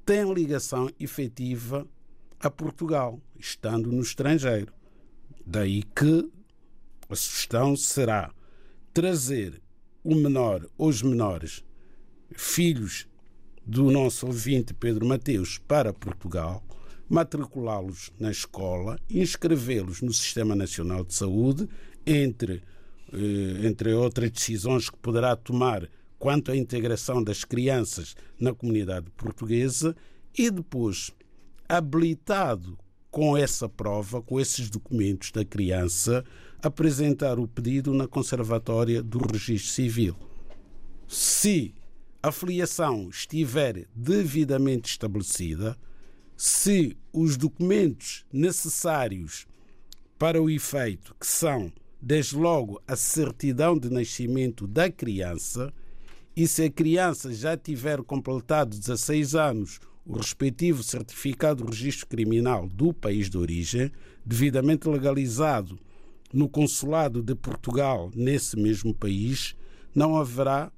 tem 0.06 0.32
ligação 0.32 0.91
efetiva 0.99 1.88
a 2.39 2.52
Portugal, 2.52 3.19
estando 3.38 3.91
no 3.91 4.02
estrangeiro. 4.02 4.71
Daí 5.43 5.82
que 5.82 6.32
a 7.10 7.15
sugestão 7.15 7.75
será 7.75 8.32
trazer 8.93 9.60
o 10.04 10.13
menor, 10.13 10.69
os 10.78 11.02
menores, 11.02 11.63
filhos 12.36 13.09
do 13.69 13.91
nosso 13.91 14.25
ouvinte 14.25 14.73
Pedro 14.73 15.05
Mateus 15.05 15.60
para 15.60 15.93
Portugal, 15.93 16.63
matriculá-los 17.08 18.12
na 18.19 18.32
escola, 18.32 18.97
inscrevê-los 19.08 20.01
no 20.01 20.12
Sistema 20.12 20.55
Nacional 20.55 21.03
de 21.03 21.13
Saúde, 21.13 21.69
entre, 22.03 22.63
eh, 23.13 23.67
entre 23.67 23.93
outras 23.93 24.32
decisões 24.32 24.89
que 24.89 24.97
poderá 24.97 25.36
tomar 25.36 25.88
quanto 26.17 26.51
à 26.51 26.58
integração 26.58 27.23
das 27.23 27.43
crianças 27.45 28.15
na 28.39 28.55
comunidade 28.55 29.12
portuguesa, 29.12 29.95
e 30.36 30.49
depois, 30.49 31.12
habilitado 31.67 32.75
com 33.12 33.38
essa 33.38 33.69
prova, 33.69 34.19
com 34.19 34.39
esses 34.39 34.67
documentos 34.67 35.32
da 35.32 35.45
criança, 35.45 36.25
apresentar 36.60 37.38
o 37.38 37.47
pedido 37.47 37.93
na 37.93 38.08
Conservatória 38.08 39.03
do 39.03 39.19
Registro 39.19 39.71
Civil. 39.71 40.15
Se 41.08 41.75
a 42.21 42.32
filiação 42.32 43.10
estiver 43.10 43.88
devidamente 43.95 44.91
estabelecida, 44.91 45.77
se 46.36 46.97
os 47.13 47.38
documentos 47.38 48.25
necessários 48.32 49.47
para 50.17 50.41
o 50.41 50.49
efeito, 50.49 51.15
que 51.19 51.25
são, 51.25 51.71
desde 52.01 52.36
logo, 52.36 52.82
a 52.88 52.95
certidão 52.95 53.77
de 53.77 53.89
nascimento 53.89 54.67
da 54.67 54.91
criança, 54.91 55.73
e 56.36 56.47
se 56.47 56.63
a 56.63 56.69
criança 56.69 57.34
já 57.34 57.55
tiver 57.58 58.01
completado 58.03 58.77
16 58.77 59.36
anos 59.36 59.79
o 60.05 60.17
respectivo 60.17 60.84
certificado 60.84 61.63
de 61.63 61.69
registro 61.69 62.08
criminal 62.08 62.67
do 62.67 62.93
país 62.93 63.29
de 63.29 63.38
origem, 63.38 63.91
devidamente 64.25 64.89
legalizado 64.89 65.79
no 66.34 66.49
consulado 66.49 67.21
de 67.21 67.36
Portugal 67.36 68.12
nesse 68.13 68.58
mesmo 68.58 68.93
país, 68.93 69.55
não 69.93 70.17
haverá, 70.17 70.71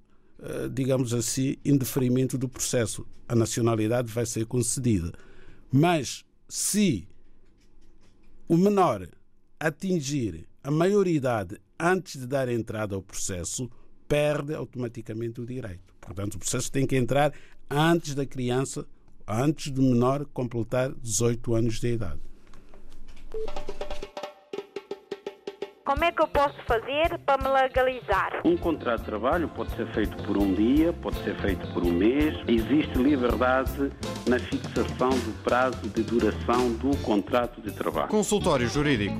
digamos 0.72 1.14
assim, 1.14 1.56
indeferimento 1.64 2.38
do 2.38 2.50
processo. 2.50 3.06
A 3.28 3.36
nacionalidade 3.36 4.12
vai 4.12 4.26
ser 4.26 4.46
concedida. 4.46 5.12
Mas 5.72 6.26
se 6.48 7.08
o 8.48 8.58
menor 8.58 9.08
atingir 9.60 10.48
a 10.64 10.70
maioridade 10.70 11.60
antes 11.80 12.20
de 12.20 12.28
dar 12.28 12.50
entrada 12.50 12.96
ao 12.96 13.02
processo, 13.02 13.70
perde 14.08 14.54
automaticamente 14.54 15.40
o 15.40 15.46
direito. 15.46 15.94
Portanto, 16.02 16.36
o 16.36 16.40
processo 16.40 16.72
tem 16.72 16.86
que 16.86 16.96
entrar 16.96 17.34
antes 17.70 18.14
da 18.14 18.26
criança 18.26 18.86
antes 19.28 19.72
do 19.72 19.82
menor 19.82 20.26
completar 20.26 20.94
18 20.94 21.56
anos 21.56 21.80
de 21.80 21.94
idade. 21.94 22.20
Como 25.84 26.04
é 26.04 26.12
que 26.12 26.22
eu 26.22 26.28
posso 26.28 26.56
fazer 26.68 27.18
para 27.26 27.42
me 27.42 27.50
legalizar? 27.50 28.42
Um 28.46 28.56
contrato 28.56 29.00
de 29.00 29.06
trabalho 29.06 29.48
pode 29.50 29.76
ser 29.76 29.88
feito 29.94 30.16
por 30.24 30.38
um 30.38 30.54
dia, 30.54 30.94
pode 30.94 31.18
ser 31.24 31.36
feito 31.42 31.68
por 31.74 31.84
um 31.84 31.92
mês. 31.92 32.36
Existe 32.48 33.00
liberdade 33.00 33.92
na 34.28 34.38
fixação 34.38 35.10
do 35.10 35.44
prazo 35.44 35.82
de 35.90 36.04
duração 36.04 36.72
do 36.74 36.96
contrato 36.98 37.60
de 37.62 37.72
trabalho. 37.72 38.10
Consultório 38.10 38.68
Jurídico. 38.68 39.16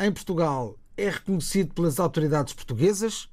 em 0.00 0.10
Portugal 0.10 0.76
é 0.96 1.10
reconhecido 1.10 1.72
pelas 1.72 2.00
autoridades 2.00 2.54
portuguesas? 2.54 3.28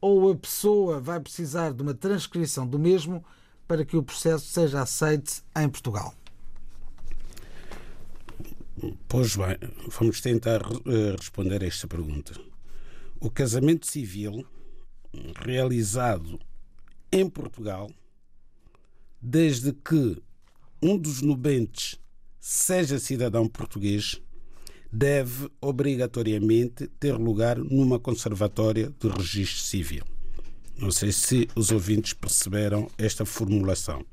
Ou 0.00 0.32
a 0.32 0.34
pessoa 0.34 0.98
vai 0.98 1.20
precisar 1.20 1.72
de 1.72 1.82
uma 1.82 1.94
transcrição 1.94 2.66
do 2.66 2.80
mesmo? 2.80 3.24
Para 3.72 3.86
que 3.86 3.96
o 3.96 4.02
processo 4.02 4.44
seja 4.52 4.82
aceite 4.82 5.42
em 5.56 5.66
Portugal? 5.66 6.14
Pois 9.08 9.34
bem, 9.34 9.56
vamos 9.88 10.20
tentar 10.20 10.60
uh, 10.60 11.16
responder 11.18 11.64
a 11.64 11.66
esta 11.66 11.88
pergunta. 11.88 12.38
O 13.18 13.30
casamento 13.30 13.86
civil 13.86 14.46
realizado 15.36 16.38
em 17.10 17.26
Portugal, 17.30 17.90
desde 19.18 19.72
que 19.72 20.22
um 20.82 20.98
dos 20.98 21.22
nubentes 21.22 21.98
seja 22.38 22.98
cidadão 22.98 23.48
português, 23.48 24.20
deve 24.92 25.50
obrigatoriamente 25.62 26.88
ter 27.00 27.14
lugar 27.14 27.56
numa 27.56 27.98
conservatória 27.98 28.92
de 29.00 29.08
registro 29.08 29.60
civil. 29.60 30.04
Não 30.76 30.90
sei 30.90 31.12
se 31.12 31.48
os 31.54 31.70
ouvintes 31.70 32.12
perceberam 32.12 32.90
esta 32.98 33.24
formulação. 33.24 34.04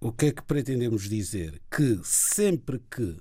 o 0.00 0.12
que 0.12 0.26
é 0.26 0.32
que 0.32 0.42
pretendemos 0.42 1.08
dizer? 1.08 1.62
Que 1.70 1.98
sempre 2.04 2.78
que 2.90 3.16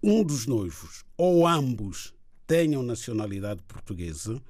um 0.00 0.22
dos 0.22 0.46
noivos 0.46 1.04
ou 1.16 1.46
ambos 1.46 2.14
tenham 2.46 2.82
nacionalidade 2.82 3.60
portuguesa, 3.64 4.40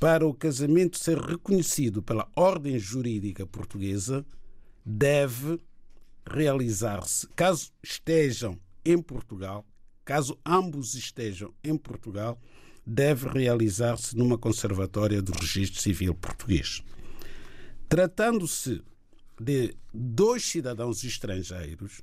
para 0.00 0.26
o 0.26 0.32
casamento 0.32 0.96
ser 0.96 1.18
reconhecido 1.18 2.02
pela 2.02 2.30
ordem 2.34 2.78
jurídica 2.78 3.46
portuguesa, 3.46 4.24
deve 4.84 5.60
realizar-se, 6.24 7.26
caso 7.28 7.70
estejam 7.82 8.58
em 8.84 9.00
Portugal, 9.00 9.66
caso 10.04 10.38
ambos 10.46 10.94
estejam 10.94 11.52
em 11.62 11.76
Portugal, 11.76 12.40
deve 12.88 13.28
realizar-se 13.28 14.16
numa 14.16 14.38
conservatória 14.38 15.20
do 15.20 15.32
Registro 15.32 15.78
Civil 15.78 16.14
Português. 16.14 16.82
Tratando-se 17.86 18.82
de 19.38 19.74
dois 19.92 20.42
cidadãos 20.42 21.04
estrangeiros, 21.04 22.00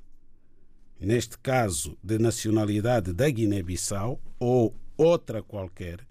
neste 1.00 1.36
caso 1.38 1.98
de 2.02 2.18
nacionalidade 2.18 3.12
da 3.12 3.28
Guiné-Bissau 3.28 4.20
ou 4.38 4.76
outra 4.96 5.42
qualquer, 5.42 6.06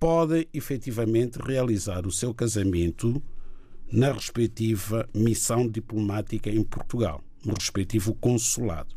podem 0.00 0.48
efetivamente 0.52 1.38
realizar 1.38 2.04
o 2.04 2.10
seu 2.10 2.34
casamento 2.34 3.22
na 3.90 4.12
respectiva 4.12 5.08
missão 5.14 5.68
diplomática 5.68 6.50
em 6.50 6.62
Portugal, 6.64 7.22
no 7.44 7.54
respectivo 7.54 8.14
consulado. 8.14 8.96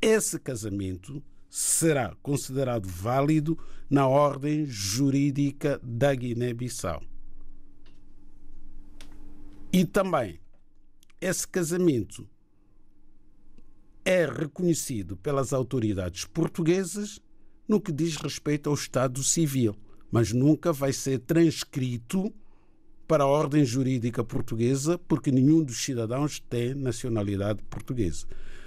Esse 0.00 0.38
casamento 0.38 1.20
será 1.56 2.16
considerado 2.20 2.88
válido 2.88 3.56
na 3.88 4.08
ordem 4.08 4.66
jurídica 4.66 5.80
da 5.84 6.12
Guiné-Bissau. 6.12 7.00
E 9.72 9.84
também 9.84 10.40
esse 11.20 11.46
casamento 11.46 12.28
é 14.04 14.26
reconhecido 14.26 15.16
pelas 15.16 15.52
autoridades 15.52 16.24
portuguesas 16.24 17.20
no 17.68 17.80
que 17.80 17.92
diz 17.92 18.16
respeito 18.16 18.68
ao 18.68 18.74
Estado 18.74 19.22
Civil, 19.22 19.76
mas 20.10 20.32
nunca 20.32 20.72
vai 20.72 20.92
ser 20.92 21.20
transcrito 21.20 22.34
para 23.06 23.22
a 23.22 23.28
ordem 23.28 23.64
jurídica 23.64 24.24
portuguesa, 24.24 24.98
porque 24.98 25.30
nenhum 25.30 25.62
dos 25.62 25.84
cidadãos 25.84 26.40
tem 26.40 26.74
nacionalidade 26.74 27.62
portuguesa. 27.70 28.26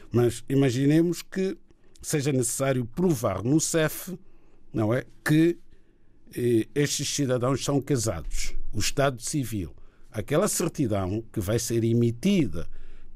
Mas 0.09 0.41
imaginemos 0.47 1.21
que 1.21 1.57
seja 2.01 2.31
necessário 2.31 2.85
provar 2.85 3.43
no 3.43 3.59
CEF, 3.59 4.17
não 4.73 4.93
é, 4.93 5.05
que 5.23 5.57
eh, 6.35 6.67
estes 6.75 7.07
cidadãos 7.09 7.63
são 7.63 7.81
casados. 7.81 8.55
O 8.73 8.79
Estado 8.79 9.21
Civil, 9.21 9.75
aquela 10.11 10.47
certidão 10.47 11.23
que 11.31 11.39
vai 11.39 11.59
ser 11.59 11.83
emitida 11.83 12.67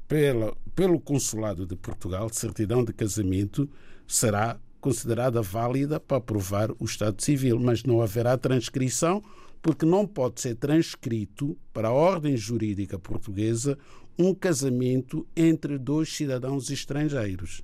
pela, 0.08 0.56
pelo 0.74 1.00
Consulado 1.00 1.66
de 1.66 1.76
Portugal, 1.76 2.28
certidão 2.30 2.84
de 2.84 2.92
casamento, 2.92 3.68
será 4.06 4.58
considerada 4.80 5.40
válida 5.40 6.00
para 6.00 6.20
provar 6.20 6.70
o 6.78 6.84
Estado 6.84 7.22
Civil, 7.22 7.58
mas 7.60 7.84
não 7.84 8.02
haverá 8.02 8.36
transcrição, 8.36 9.22
porque 9.62 9.86
não 9.86 10.06
pode 10.06 10.40
ser 10.40 10.56
transcrito 10.56 11.56
para 11.72 11.88
a 11.88 11.92
ordem 11.92 12.36
jurídica 12.36 12.98
portuguesa 12.98 13.78
um 14.18 14.34
casamento 14.34 15.26
entre 15.36 15.78
dois 15.78 16.12
cidadãos 16.12 16.68
estrangeiros. 16.68 17.62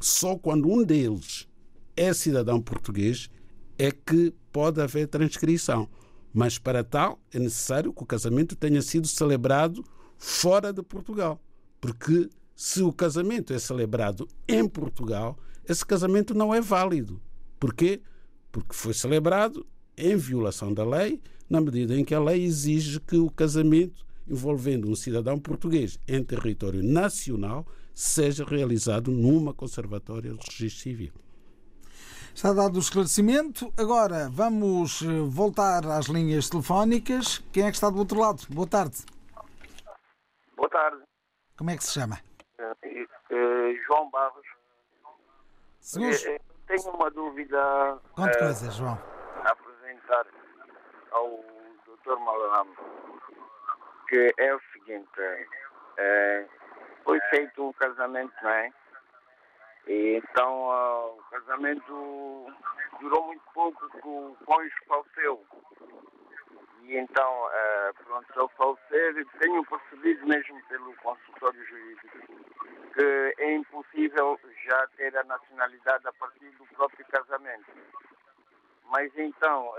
Só 0.00 0.36
quando 0.36 0.68
um 0.68 0.82
deles 0.82 1.48
é 1.96 2.12
cidadão 2.12 2.60
português 2.60 3.30
é 3.78 3.90
que 3.90 4.32
pode 4.52 4.80
haver 4.80 5.08
transcrição. 5.08 5.88
Mas 6.32 6.58
para 6.58 6.82
tal 6.82 7.20
é 7.32 7.38
necessário 7.38 7.92
que 7.92 8.02
o 8.02 8.06
casamento 8.06 8.56
tenha 8.56 8.82
sido 8.82 9.06
celebrado 9.06 9.84
fora 10.18 10.72
de 10.72 10.82
Portugal. 10.82 11.40
Porque 11.80 12.28
se 12.56 12.82
o 12.82 12.92
casamento 12.92 13.52
é 13.52 13.58
celebrado 13.58 14.28
em 14.48 14.66
Portugal, 14.68 15.38
esse 15.68 15.84
casamento 15.84 16.34
não 16.34 16.54
é 16.54 16.60
válido. 16.60 17.20
Porquê? 17.58 18.00
Porque 18.50 18.74
foi 18.74 18.94
celebrado 18.94 19.66
em 19.96 20.16
violação 20.16 20.72
da 20.72 20.84
lei, 20.84 21.20
na 21.48 21.60
medida 21.60 21.96
em 21.96 22.04
que 22.04 22.14
a 22.14 22.20
lei 22.20 22.44
exige 22.44 23.00
que 23.00 23.16
o 23.16 23.30
casamento 23.30 24.04
envolvendo 24.26 24.90
um 24.90 24.94
cidadão 24.94 25.38
português 25.38 25.98
em 26.08 26.22
território 26.22 26.82
nacional 26.82 27.66
seja 27.94 28.44
realizado 28.44 29.10
numa 29.10 29.54
conservatória 29.54 30.32
de 30.32 30.44
registro 30.50 30.82
civil. 30.82 31.12
Está 32.34 32.52
dado 32.52 32.76
o 32.76 32.80
esclarecimento. 32.80 33.72
Agora 33.78 34.28
vamos 34.28 35.02
eh, 35.02 35.06
voltar 35.28 35.86
às 35.86 36.06
linhas 36.06 36.50
telefónicas. 36.50 37.38
Quem 37.52 37.62
é 37.62 37.70
que 37.70 37.76
está 37.76 37.88
do 37.88 37.98
outro 37.98 38.18
lado? 38.18 38.42
Boa 38.50 38.66
tarde. 38.66 39.04
Boa 40.56 40.68
tarde. 40.68 41.00
Como 41.56 41.70
é 41.70 41.76
que 41.76 41.84
se 41.84 41.92
chama? 41.92 42.18
Uh, 42.58 42.72
uh, 42.72 43.82
João 43.86 44.10
Barros. 44.10 44.46
Uh, 45.94 46.40
tenho 46.66 46.90
uma 46.90 47.08
dúvida 47.10 48.00
Conte 48.16 48.36
coisas, 48.36 48.74
João. 48.74 48.98
a 49.44 49.50
apresentar 49.50 50.26
ao 51.12 51.44
Dr. 51.86 52.18
Malam, 52.18 52.66
que 54.08 54.34
é 54.38 54.54
o 54.54 54.60
seguinte, 54.72 55.20
foi 57.04 57.20
feito 57.30 57.68
um 57.68 57.72
casamento, 57.74 58.34
não 58.42 58.50
é? 58.50 58.72
E 59.86 60.16
então 60.16 60.68
o 61.16 61.22
casamento 61.30 62.46
durou 63.00 63.26
muito 63.26 63.44
pouco, 63.52 63.88
que 63.90 64.08
o 64.08 64.36
cônjuge 64.44 64.74
faleceu. 64.86 65.46
E 66.82 66.96
então, 66.96 67.50
pronto, 68.04 68.40
ao 68.40 68.48
falecer, 68.48 69.26
tenho 69.38 69.64
percebido 69.64 70.26
mesmo 70.26 70.62
pelo 70.68 70.94
consultório 70.96 71.64
jurídico 71.66 72.18
que 72.94 73.34
é 73.38 73.54
impossível 73.54 74.38
já 74.66 74.86
ter 74.96 75.16
a 75.16 75.24
nacionalidade 75.24 76.06
a 76.06 76.12
partir 76.12 76.48
do 76.50 76.64
próprio 76.76 77.04
casamento. 77.06 77.66
Mas 78.86 79.10
então, 79.16 79.74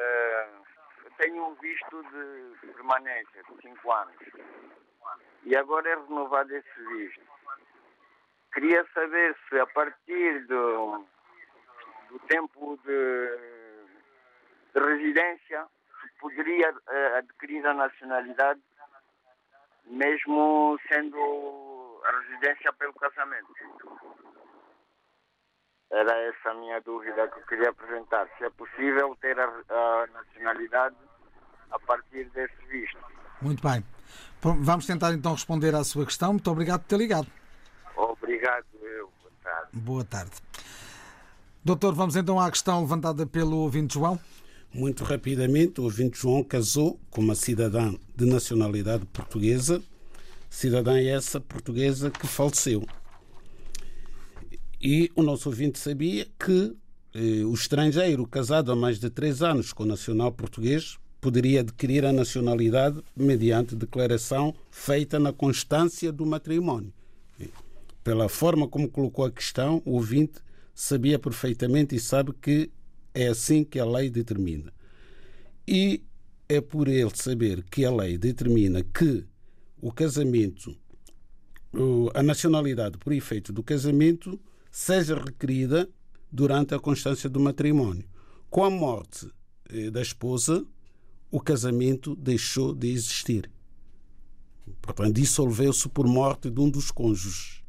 tenho 1.17 1.45
um 1.47 1.55
visto 1.55 2.03
de 2.03 2.67
permanência 2.73 3.43
de 3.43 3.61
5 3.61 3.91
anos 3.91 4.17
e 5.43 5.56
agora 5.56 5.89
é 5.89 5.95
renovado 5.95 6.56
esse 6.56 6.84
visto. 6.97 7.22
Queria 8.53 8.86
saber 8.93 9.36
se 9.49 9.60
a 9.60 9.68
partir 9.68 10.45
do, 10.47 11.06
do 12.10 12.20
tempo 12.28 12.80
de, 12.86 13.39
de 14.74 14.80
residência 14.80 15.68
se 16.01 16.20
poderia 16.20 16.72
uh, 16.72 17.16
adquirir 17.18 17.66
a 17.66 17.74
nacionalidade 17.74 18.62
mesmo 19.88 20.80
sendo 20.88 22.01
a 22.06 22.20
residência 22.22 22.74
pelo 22.74 22.93
casamento. 22.93 23.53
Era 25.91 26.18
essa 26.24 26.49
a 26.49 26.53
minha 26.56 26.82
dúvida 26.82 27.28
que 27.28 27.39
eu 27.39 27.45
queria 27.45 27.70
apresentar. 27.70 28.28
Se 28.38 28.45
é 28.45 28.49
possível 28.49 29.16
ter 29.22 29.39
a, 29.39 29.45
a 29.45 30.08
nacionalidade 30.08 30.95
a 31.72 31.80
partir 31.80 32.26
desse 32.32 32.66
visto. 32.68 32.97
Muito 33.41 33.62
bem. 33.62 33.84
Vamos 34.41 34.86
tentar 34.86 35.14
então 35.14 35.34
responder 35.34 35.74
à 35.74 35.84
sua 35.84 36.06
questão. 36.06 36.34
Muito 36.34 36.49
obrigado 36.51 36.82
por 36.82 36.88
ter 36.88 36.97
ligado. 36.97 37.28
Obrigado, 37.97 38.66
eu. 38.82 39.10
Boa 39.22 39.34
tarde. 39.43 39.70
Boa 39.74 40.03
tarde. 40.03 40.32
Doutor, 41.64 41.95
vamos 41.95 42.16
então 42.16 42.39
à 42.39 42.49
questão 42.51 42.82
levantada 42.82 43.26
pelo 43.26 43.58
ouvinte 43.58 43.95
João. 43.95 44.20
Muito 44.72 45.03
rapidamente, 45.03 45.80
o 45.80 45.86
ouvinte 45.86 46.20
João 46.20 46.43
casou 46.43 46.99
com 47.10 47.22
uma 47.22 47.34
cidadã 47.34 47.95
de 48.16 48.26
nacionalidade 48.26 49.06
portuguesa, 49.06 49.82
cidadã 50.49 50.99
essa 51.01 51.39
portuguesa 51.39 52.12
que 52.12 52.28
faleceu. 52.28 52.86
E 54.82 55.12
o 55.16 55.24
nosso 55.24 55.49
ouvinte 55.49 55.80
sabia 55.80 56.28
que 56.38 56.76
eh, 57.16 57.43
o 57.45 57.53
estrangeiro 57.53 58.28
casado 58.28 58.72
há 58.72 58.76
mais 58.76 58.99
de 58.99 59.10
três 59.10 59.41
anos 59.41 59.74
com 59.74 59.86
nacional 59.86 60.32
português 60.32 60.99
poderia 61.26 61.61
adquirir 61.61 62.05
a 62.05 62.13
nacionalidade 62.13 63.03
mediante 63.15 63.76
declaração 63.76 64.53
feita 64.69 65.19
na 65.19 65.34
constância 65.34 66.11
do 66.11 66.23
matrimónio. 66.23 66.93
Pela 68.03 68.30
forma 68.30 68.67
como 68.67 68.88
colocou 68.88 69.26
a 69.26 69.32
questão, 69.32 69.82
o 69.84 69.93
ouvinte 69.93 70.36
sabia 70.76 71.17
perfeitamente 71.17 71.95
e 71.95 71.99
sabe 71.99 72.32
que 72.39 72.69
é 73.11 73.26
assim 73.26 73.63
que 73.63 73.80
a 73.80 73.86
lei 73.86 74.07
determina. 74.07 74.71
E 75.67 76.03
é 76.47 76.61
por 76.61 76.88
ele 76.88 77.09
saber 77.15 77.63
que 77.71 77.84
a 77.84 77.91
lei 77.91 78.19
determina 78.19 78.84
que 78.84 79.26
o 79.82 79.91
casamento, 79.91 80.78
a 82.13 82.21
nacionalidade 82.21 82.99
por 82.99 83.11
efeito 83.11 83.51
do 83.51 83.63
casamento, 83.63 84.39
seja 84.69 85.15
requerida 85.15 85.89
durante 86.32 86.76
a 86.76 86.80
constância 86.80 87.28
do 87.28 87.39
matrimónio. 87.39 88.05
Com 88.47 88.63
a 88.63 88.69
morte 88.69 89.28
eh, 89.71 89.89
da 89.89 90.03
esposa, 90.03 90.63
o 91.36 91.41
casamento 91.41 92.15
deixou 92.15 92.73
de 92.73 92.88
existir. 92.88 93.51
Portanto, 94.81 95.15
dissolveu-se 95.15 95.89
por 95.89 96.07
morte 96.07 96.49
de 96.49 96.61
um 96.61 96.69
dos 96.69 96.91
cônjuges. 96.91 97.61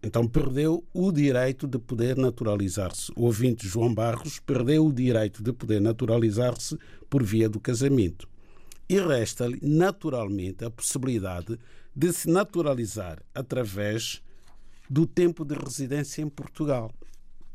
Então 0.00 0.28
perdeu 0.28 0.84
o 0.94 1.10
direito 1.10 1.66
de 1.66 1.80
poder 1.80 2.16
naturalizar-se. 2.16 3.10
O 3.16 3.24
ouvinte 3.24 3.66
João 3.66 3.92
Barros 3.92 4.38
perdeu 4.38 4.86
o 4.86 4.92
direito 4.92 5.42
de 5.42 5.52
poder 5.52 5.80
naturalizar-se 5.80 6.78
por 7.10 7.24
via 7.24 7.48
do 7.48 7.58
casamento. 7.58 8.28
E 8.88 9.00
resta-lhe, 9.00 9.58
naturalmente, 9.60 10.64
a 10.64 10.70
possibilidade 10.70 11.58
de 11.92 12.12
se 12.12 12.30
naturalizar 12.30 13.20
através 13.34 14.22
do 14.88 15.08
tempo 15.08 15.44
de 15.44 15.56
residência 15.56 16.22
em 16.22 16.28
Portugal. 16.28 16.92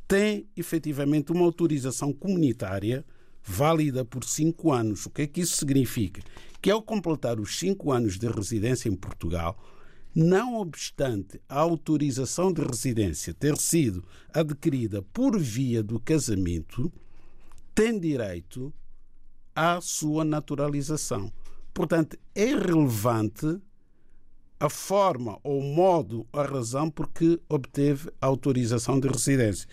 Tem 0.10 0.45
efetivamente 0.58 1.32
uma 1.32 1.45
autorização 1.45 2.12
comunitária 2.12 3.06
válida 3.44 4.06
por 4.06 4.24
cinco 4.24 4.72
anos. 4.72 5.06
O 5.06 5.10
que 5.10 5.24
é 5.24 5.28
que 5.28 5.42
isso 5.42 5.56
significa? 5.56 6.22
Que 6.62 6.70
ao 6.70 6.82
completar 6.82 7.39
os 7.39 7.58
cinco 7.58 7.92
anos 7.92 8.18
de 8.18 8.28
residência 8.28 8.89
em 8.89 8.96
Portugal, 8.96 9.58
não 10.14 10.56
obstante 10.56 11.39
a 11.48 11.60
autorização 11.60 12.52
de 12.52 12.62
residência 12.62 13.34
ter 13.34 13.58
sido 13.58 14.04
adquirida 14.34 15.02
por 15.02 15.39
via 15.39 15.82
do 15.82 16.00
casamento, 16.00 16.92
tem 17.74 17.98
direito 17.98 18.74
à 19.56 19.80
sua 19.82 20.26
naturalização. 20.26 21.32
Portanto, 21.74 22.18
é 22.36 22.48
relevante 22.48 23.60
a 24.60 24.70
forma 24.70 25.39
ou 25.44 25.60
o 25.60 25.64
modo, 25.64 26.28
a 26.32 26.44
razão 26.44 26.89
por 26.89 27.10
que 27.10 27.39
obteve 27.50 28.12
a 28.22 28.28
autorização 28.28 29.00
de 29.00 29.08
residência. 29.08 29.68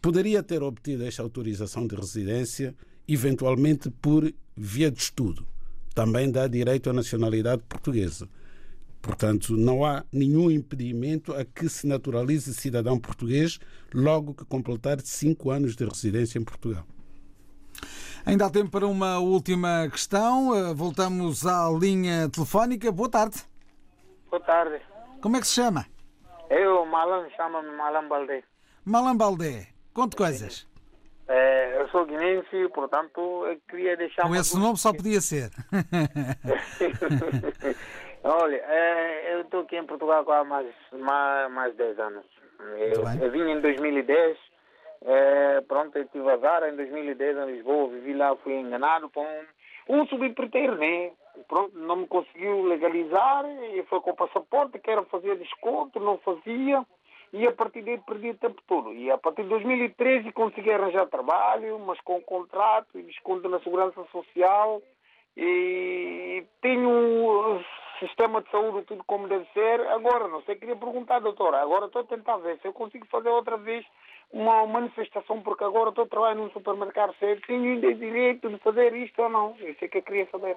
Poderia 0.00 0.42
ter 0.42 0.62
obtido 0.62 1.04
esta 1.04 1.22
autorização 1.22 1.86
de 1.86 1.94
residência 1.94 2.74
eventualmente 3.12 3.90
por 3.90 4.32
via 4.56 4.90
de 4.90 5.00
estudo. 5.00 5.46
Também 5.94 6.30
dá 6.30 6.46
direito 6.46 6.88
à 6.88 6.92
nacionalidade 6.92 7.62
portuguesa. 7.68 8.28
Portanto, 9.02 9.56
não 9.56 9.84
há 9.84 10.04
nenhum 10.12 10.50
impedimento 10.50 11.32
a 11.32 11.44
que 11.44 11.68
se 11.68 11.86
naturalize 11.86 12.54
cidadão 12.54 12.98
português 12.98 13.58
logo 13.92 14.34
que 14.34 14.44
completar 14.44 15.00
cinco 15.00 15.50
anos 15.50 15.74
de 15.74 15.84
residência 15.84 16.38
em 16.38 16.44
Portugal. 16.44 16.84
Ainda 18.24 18.46
há 18.46 18.50
tempo 18.50 18.70
para 18.70 18.86
uma 18.86 19.18
última 19.18 19.88
questão. 19.90 20.54
Eh, 20.54 20.74
voltamos 20.74 21.46
à 21.46 21.70
linha 21.70 22.28
telefónica. 22.28 22.92
Boa 22.92 23.08
tarde. 23.08 23.42
Boa 24.30 24.42
tarde. 24.42 24.80
Como 25.20 25.36
é 25.36 25.40
que 25.40 25.46
se 25.46 25.54
chama? 25.54 25.86
Eu, 26.50 26.84
Malam, 26.84 27.28
chama-me 27.36 27.74
Malam 27.76 28.08
Baldé. 28.08 28.44
Malam 28.84 29.16
Baldé. 29.16 29.68
Conte 29.94 30.16
coisas. 30.16 30.69
É, 31.32 31.80
eu 31.80 31.88
sou 31.90 32.04
guinense, 32.06 32.68
portanto, 32.74 33.46
eu 33.46 33.56
queria 33.68 33.96
deixar... 33.96 34.26
Com 34.26 34.34
esse 34.34 34.58
nome 34.58 34.76
só 34.76 34.92
podia 34.92 35.20
ser. 35.20 35.48
Olha, 38.24 38.56
é, 38.56 39.34
eu 39.34 39.42
estou 39.42 39.60
aqui 39.60 39.76
em 39.76 39.86
Portugal 39.86 40.28
há 40.30 40.44
mais, 40.44 40.66
mais, 40.92 41.52
mais 41.52 41.76
10 41.76 41.98
anos. 42.00 42.24
Eu, 42.76 43.04
eu 43.22 43.30
vim 43.30 43.48
em 43.48 43.60
2010 43.60 44.36
é, 45.02 45.62
pronto, 45.62 45.96
eu 45.96 46.06
tive 46.08 46.30
azar 46.30 46.62
em 46.64 46.76
2010 46.76 47.38
em 47.38 47.52
Lisboa, 47.52 47.88
vivi 47.88 48.12
lá, 48.12 48.36
fui 48.36 48.54
enganado 48.54 49.08
por 49.08 49.24
um, 49.24 50.00
um 50.00 50.06
subempreiteiro, 50.06 50.76
né? 50.76 51.12
Pronto, 51.48 51.76
não 51.78 51.96
me 51.96 52.06
conseguiu 52.06 52.64
legalizar, 52.64 53.46
e 53.72 53.82
foi 53.84 54.00
com 54.00 54.10
o 54.10 54.16
passaporte, 54.16 54.78
quero 54.78 55.04
fazer 55.06 55.38
desconto, 55.38 55.98
não 55.98 56.18
fazia, 56.18 56.84
e 57.32 57.46
a 57.46 57.52
partir 57.52 57.82
daí 57.82 57.98
perdi 57.98 58.30
o 58.30 58.38
tempo 58.38 58.60
todo. 58.66 58.92
E 58.92 59.10
a 59.10 59.18
partir 59.18 59.42
de 59.42 59.48
2013 59.48 60.32
consegui 60.32 60.70
arranjar 60.70 61.06
trabalho, 61.06 61.78
mas 61.80 62.00
com 62.00 62.20
contrato 62.22 62.98
e 62.98 63.02
desconto 63.02 63.48
na 63.48 63.60
segurança 63.60 64.04
social, 64.10 64.82
e 65.36 66.44
tenho 66.60 67.60
sistema 68.00 68.42
de 68.42 68.50
saúde 68.50 68.86
tudo 68.86 69.04
como 69.04 69.28
deve 69.28 69.46
ser. 69.52 69.80
Agora, 69.88 70.26
não 70.28 70.42
sei, 70.42 70.56
queria 70.56 70.76
perguntar, 70.76 71.20
doutora, 71.20 71.60
agora 71.60 71.86
estou 71.86 72.02
a 72.02 72.06
tentar 72.06 72.38
ver 72.38 72.58
se 72.60 72.66
eu 72.66 72.72
consigo 72.72 73.06
fazer 73.06 73.28
outra 73.28 73.56
vez 73.56 73.84
uma 74.32 74.66
manifestação, 74.66 75.40
porque 75.42 75.64
agora 75.64 75.90
estou 75.90 76.04
a 76.04 76.08
trabalhar 76.08 76.34
num 76.36 76.50
supermercado 76.50 77.14
sério, 77.18 77.42
tenho 77.46 77.80
direito 77.80 78.48
de 78.48 78.58
fazer 78.58 78.94
isto 78.94 79.20
ou 79.22 79.28
não? 79.28 79.56
Isso 79.60 79.84
é 79.84 79.88
que 79.88 79.98
eu 79.98 80.02
queria 80.02 80.28
saber. 80.30 80.56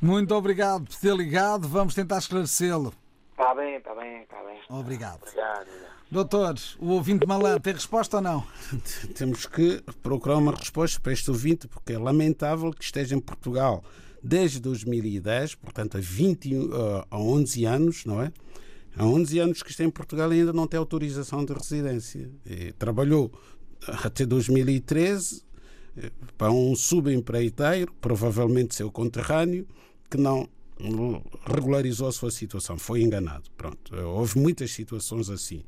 Muito 0.00 0.34
obrigado 0.34 0.84
por 0.84 1.00
ter 1.00 1.14
ligado, 1.14 1.68
vamos 1.68 1.94
tentar 1.94 2.18
esclarecê-lo. 2.18 3.01
Está 3.32 3.54
bem, 3.54 3.76
está 3.76 3.94
bem, 3.94 4.22
está 4.22 4.42
bem. 4.42 4.60
Obrigado. 4.68 5.22
Obrigado. 5.22 5.66
Doutor, 6.10 6.54
o 6.78 6.90
ouvinte 6.90 7.26
malandro 7.26 7.60
tem 7.60 7.72
resposta 7.72 8.18
ou 8.18 8.22
não? 8.22 8.46
Temos 9.16 9.46
que 9.46 9.82
procurar 10.02 10.36
uma 10.36 10.52
resposta 10.52 11.00
para 11.00 11.12
este 11.12 11.30
ouvinte, 11.30 11.66
porque 11.66 11.94
é 11.94 11.98
lamentável 11.98 12.70
que 12.70 12.84
esteja 12.84 13.14
em 13.14 13.20
Portugal 13.20 13.82
desde 14.22 14.60
2010, 14.60 15.54
portanto 15.56 15.96
há, 15.96 16.00
20, 16.00 16.54
uh, 16.54 17.06
há 17.10 17.18
11 17.18 17.64
anos, 17.64 18.04
não 18.04 18.22
é? 18.22 18.30
Há 18.96 19.06
11 19.06 19.38
anos 19.38 19.62
que 19.62 19.70
está 19.70 19.82
em 19.82 19.90
Portugal 19.90 20.32
e 20.32 20.40
ainda 20.40 20.52
não 20.52 20.66
tem 20.66 20.78
autorização 20.78 21.44
de 21.44 21.54
residência. 21.54 22.30
E 22.44 22.72
trabalhou 22.72 23.32
até 24.04 24.26
2013 24.26 25.42
eh, 25.96 26.10
para 26.36 26.52
um 26.52 26.76
subempreiteiro, 26.76 27.92
provavelmente 28.00 28.74
seu 28.74 28.92
conterrâneo, 28.92 29.66
que 30.10 30.18
não 30.18 30.46
regularizou 31.44 32.08
a 32.08 32.12
sua 32.12 32.30
situação, 32.30 32.78
foi 32.78 33.02
enganado. 33.02 33.50
Pronto, 33.56 33.94
houve 33.96 34.38
muitas 34.38 34.70
situações 34.70 35.30
assim. 35.30 35.62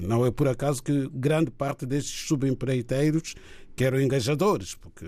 Não 0.00 0.26
é 0.26 0.30
por 0.30 0.48
acaso 0.48 0.82
que 0.82 1.08
grande 1.12 1.50
parte 1.50 1.86
destes 1.86 2.26
subempreiteiros 2.26 3.34
que 3.76 3.84
eram 3.84 4.00
engajadores, 4.00 4.74
porque 4.74 5.06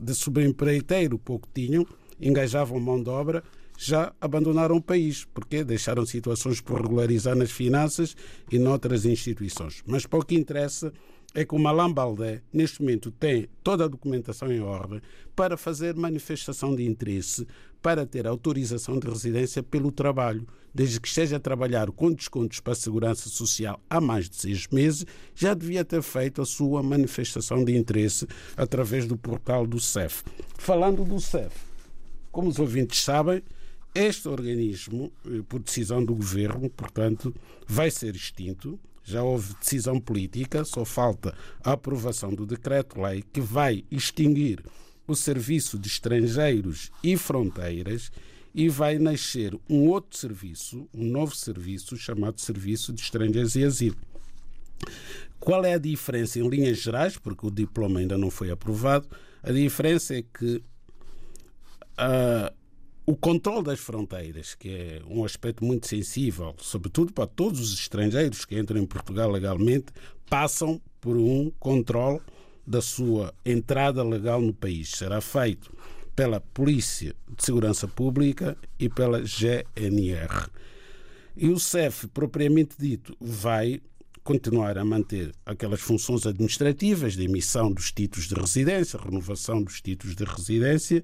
de 0.00 0.14
subempreiteiro 0.14 1.18
pouco 1.18 1.48
tinham, 1.52 1.86
engajavam 2.20 2.78
mão 2.78 3.02
de 3.02 3.08
obra 3.08 3.42
já 3.82 4.12
abandonaram 4.20 4.76
o 4.76 4.82
país, 4.82 5.24
porque 5.24 5.64
deixaram 5.64 6.04
situações 6.04 6.60
por 6.60 6.82
regularizar 6.82 7.34
nas 7.34 7.50
finanças 7.50 8.14
e 8.52 8.58
noutras 8.58 9.06
instituições. 9.06 9.82
Mas 9.86 10.04
para 10.04 10.18
o 10.18 10.24
que 10.24 10.34
interessa 10.34 10.92
é 11.34 11.46
que 11.46 11.54
o 11.54 11.58
Malam 11.58 11.90
Baldé, 11.90 12.42
neste 12.52 12.82
momento, 12.82 13.10
tem 13.10 13.48
toda 13.62 13.86
a 13.86 13.88
documentação 13.88 14.52
em 14.52 14.60
ordem 14.60 15.00
para 15.34 15.56
fazer 15.56 15.94
manifestação 15.94 16.76
de 16.76 16.84
interesse 16.84 17.46
para 17.82 18.06
ter 18.06 18.26
autorização 18.26 18.98
de 18.98 19.08
residência 19.08 19.62
pelo 19.62 19.90
trabalho. 19.90 20.46
Desde 20.72 21.00
que 21.00 21.08
esteja 21.08 21.36
a 21.36 21.40
trabalhar 21.40 21.90
com 21.90 22.12
descontos 22.12 22.60
para 22.60 22.74
a 22.74 22.76
segurança 22.76 23.28
social 23.28 23.80
há 23.90 24.00
mais 24.00 24.28
de 24.28 24.36
seis 24.36 24.68
meses, 24.68 25.04
já 25.34 25.52
devia 25.52 25.84
ter 25.84 26.00
feito 26.00 26.40
a 26.40 26.46
sua 26.46 26.82
manifestação 26.82 27.64
de 27.64 27.76
interesse 27.76 28.26
através 28.56 29.06
do 29.06 29.16
portal 29.16 29.66
do 29.66 29.80
CEF. 29.80 30.22
Falando 30.56 31.04
do 31.04 31.20
CEF, 31.20 31.56
como 32.30 32.48
os 32.48 32.58
ouvintes 32.60 33.02
sabem, 33.02 33.42
este 33.92 34.28
organismo, 34.28 35.12
eh, 35.26 35.42
por 35.48 35.58
decisão 35.58 36.04
do 36.04 36.14
governo, 36.14 36.70
portanto, 36.70 37.34
vai 37.66 37.90
ser 37.90 38.14
extinto. 38.14 38.78
Já 39.02 39.24
houve 39.24 39.54
decisão 39.54 39.98
política, 39.98 40.64
só 40.64 40.84
falta 40.84 41.34
a 41.64 41.72
aprovação 41.72 42.32
do 42.32 42.46
decreto-lei 42.46 43.24
que 43.32 43.40
vai 43.40 43.84
extinguir 43.90 44.62
o 45.06 45.14
Serviço 45.14 45.78
de 45.78 45.88
Estrangeiros 45.88 46.90
e 47.02 47.16
Fronteiras 47.16 48.10
e 48.54 48.68
vai 48.68 48.98
nascer 48.98 49.58
um 49.68 49.88
outro 49.88 50.18
serviço, 50.18 50.88
um 50.92 51.04
novo 51.04 51.34
serviço 51.34 51.96
chamado 51.96 52.40
Serviço 52.40 52.92
de 52.92 53.00
Estrangeiros 53.00 53.54
e 53.54 53.64
Asilo. 53.64 53.96
Qual 55.38 55.64
é 55.64 55.74
a 55.74 55.78
diferença 55.78 56.38
em 56.38 56.48
linhas 56.48 56.78
gerais? 56.78 57.16
Porque 57.16 57.46
o 57.46 57.50
diploma 57.50 58.00
ainda 58.00 58.18
não 58.18 58.30
foi 58.30 58.50
aprovado. 58.50 59.08
A 59.42 59.52
diferença 59.52 60.14
é 60.14 60.22
que 60.22 60.56
uh, 61.98 62.54
o 63.06 63.16
controle 63.16 63.64
das 63.64 63.80
fronteiras, 63.80 64.54
que 64.54 64.68
é 64.68 65.02
um 65.08 65.24
aspecto 65.24 65.64
muito 65.64 65.86
sensível, 65.86 66.54
sobretudo 66.58 67.12
para 67.12 67.26
todos 67.26 67.60
os 67.60 67.72
estrangeiros 67.72 68.44
que 68.44 68.58
entram 68.58 68.80
em 68.80 68.86
Portugal 68.86 69.30
legalmente, 69.30 69.86
passam 70.28 70.80
por 71.00 71.16
um 71.16 71.50
controle 71.58 72.20
da 72.70 72.80
sua 72.80 73.34
entrada 73.44 74.00
legal 74.04 74.40
no 74.40 74.54
país. 74.54 74.90
Será 74.90 75.20
feito 75.20 75.76
pela 76.14 76.40
Polícia 76.40 77.16
de 77.36 77.44
Segurança 77.44 77.88
Pública 77.88 78.56
e 78.78 78.88
pela 78.88 79.22
GNR. 79.22 80.48
E 81.36 81.48
o 81.48 81.58
CEF, 81.58 82.06
propriamente 82.06 82.76
dito, 82.78 83.16
vai 83.20 83.80
continuar 84.22 84.78
a 84.78 84.84
manter 84.84 85.32
aquelas 85.44 85.80
funções 85.80 86.26
administrativas 86.26 87.14
de 87.14 87.24
emissão 87.24 87.72
dos 87.72 87.90
títulos 87.90 88.28
de 88.28 88.34
residência, 88.34 89.00
renovação 89.00 89.62
dos 89.64 89.80
títulos 89.80 90.14
de 90.14 90.22
residência, 90.22 91.02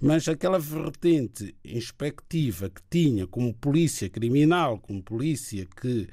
mas 0.00 0.26
aquela 0.26 0.58
vertente 0.58 1.54
inspectiva 1.64 2.68
que 2.70 2.82
tinha 2.90 3.24
como 3.24 3.54
polícia 3.54 4.08
criminal, 4.08 4.80
como 4.80 5.00
polícia 5.00 5.64
que 5.80 6.08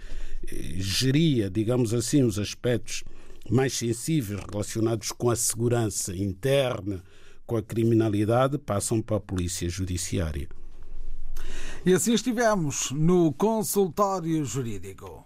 eh, 0.47 0.73
geria, 0.77 1.49
digamos 1.49 1.91
assim, 1.91 2.21
os 2.21 2.37
aspectos 2.37 3.03
mais 3.49 3.73
sensíveis 3.73 4.39
relacionados 4.51 5.11
com 5.11 5.29
a 5.29 5.35
segurança 5.35 6.15
interna, 6.15 7.03
com 7.45 7.57
a 7.57 7.61
criminalidade, 7.61 8.57
passam 8.57 9.01
para 9.01 9.17
a 9.17 9.19
polícia 9.19 9.69
judiciária. 9.69 10.47
E 11.85 11.93
assim 11.93 12.13
estivemos 12.13 12.91
no 12.91 13.31
consultório 13.33 14.43
jurídico. 14.43 15.23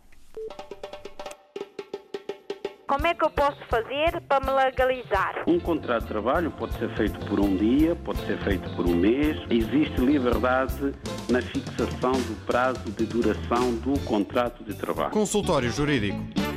Como 2.86 3.06
é 3.06 3.14
que 3.14 3.24
eu 3.24 3.30
posso 3.30 3.60
fazer 3.70 4.20
para 4.28 4.44
me 4.44 4.52
legalizar? 4.52 5.44
Um 5.48 5.60
contrato 5.60 6.02
de 6.02 6.08
trabalho 6.08 6.50
pode 6.50 6.76
ser 6.80 6.90
feito 6.98 7.20
por 7.28 7.40
um 7.40 7.56
dia, 7.56 7.96
pode 7.96 8.20
ser 8.26 8.44
feito 8.44 8.68
por 8.76 8.88
um 8.88 8.96
mês. 8.96 9.38
Existe 9.50 10.02
liberdade 10.02 10.96
na 11.30 11.40
fixação 11.40 12.14
do 12.14 12.46
prazo 12.48 12.84
de 12.92 13.06
duração 13.06 13.76
do 13.76 13.98
contrato 14.06 14.64
de 14.64 14.74
trabalho. 14.74 15.12
Consultório 15.12 15.72
Jurídico 15.72 16.49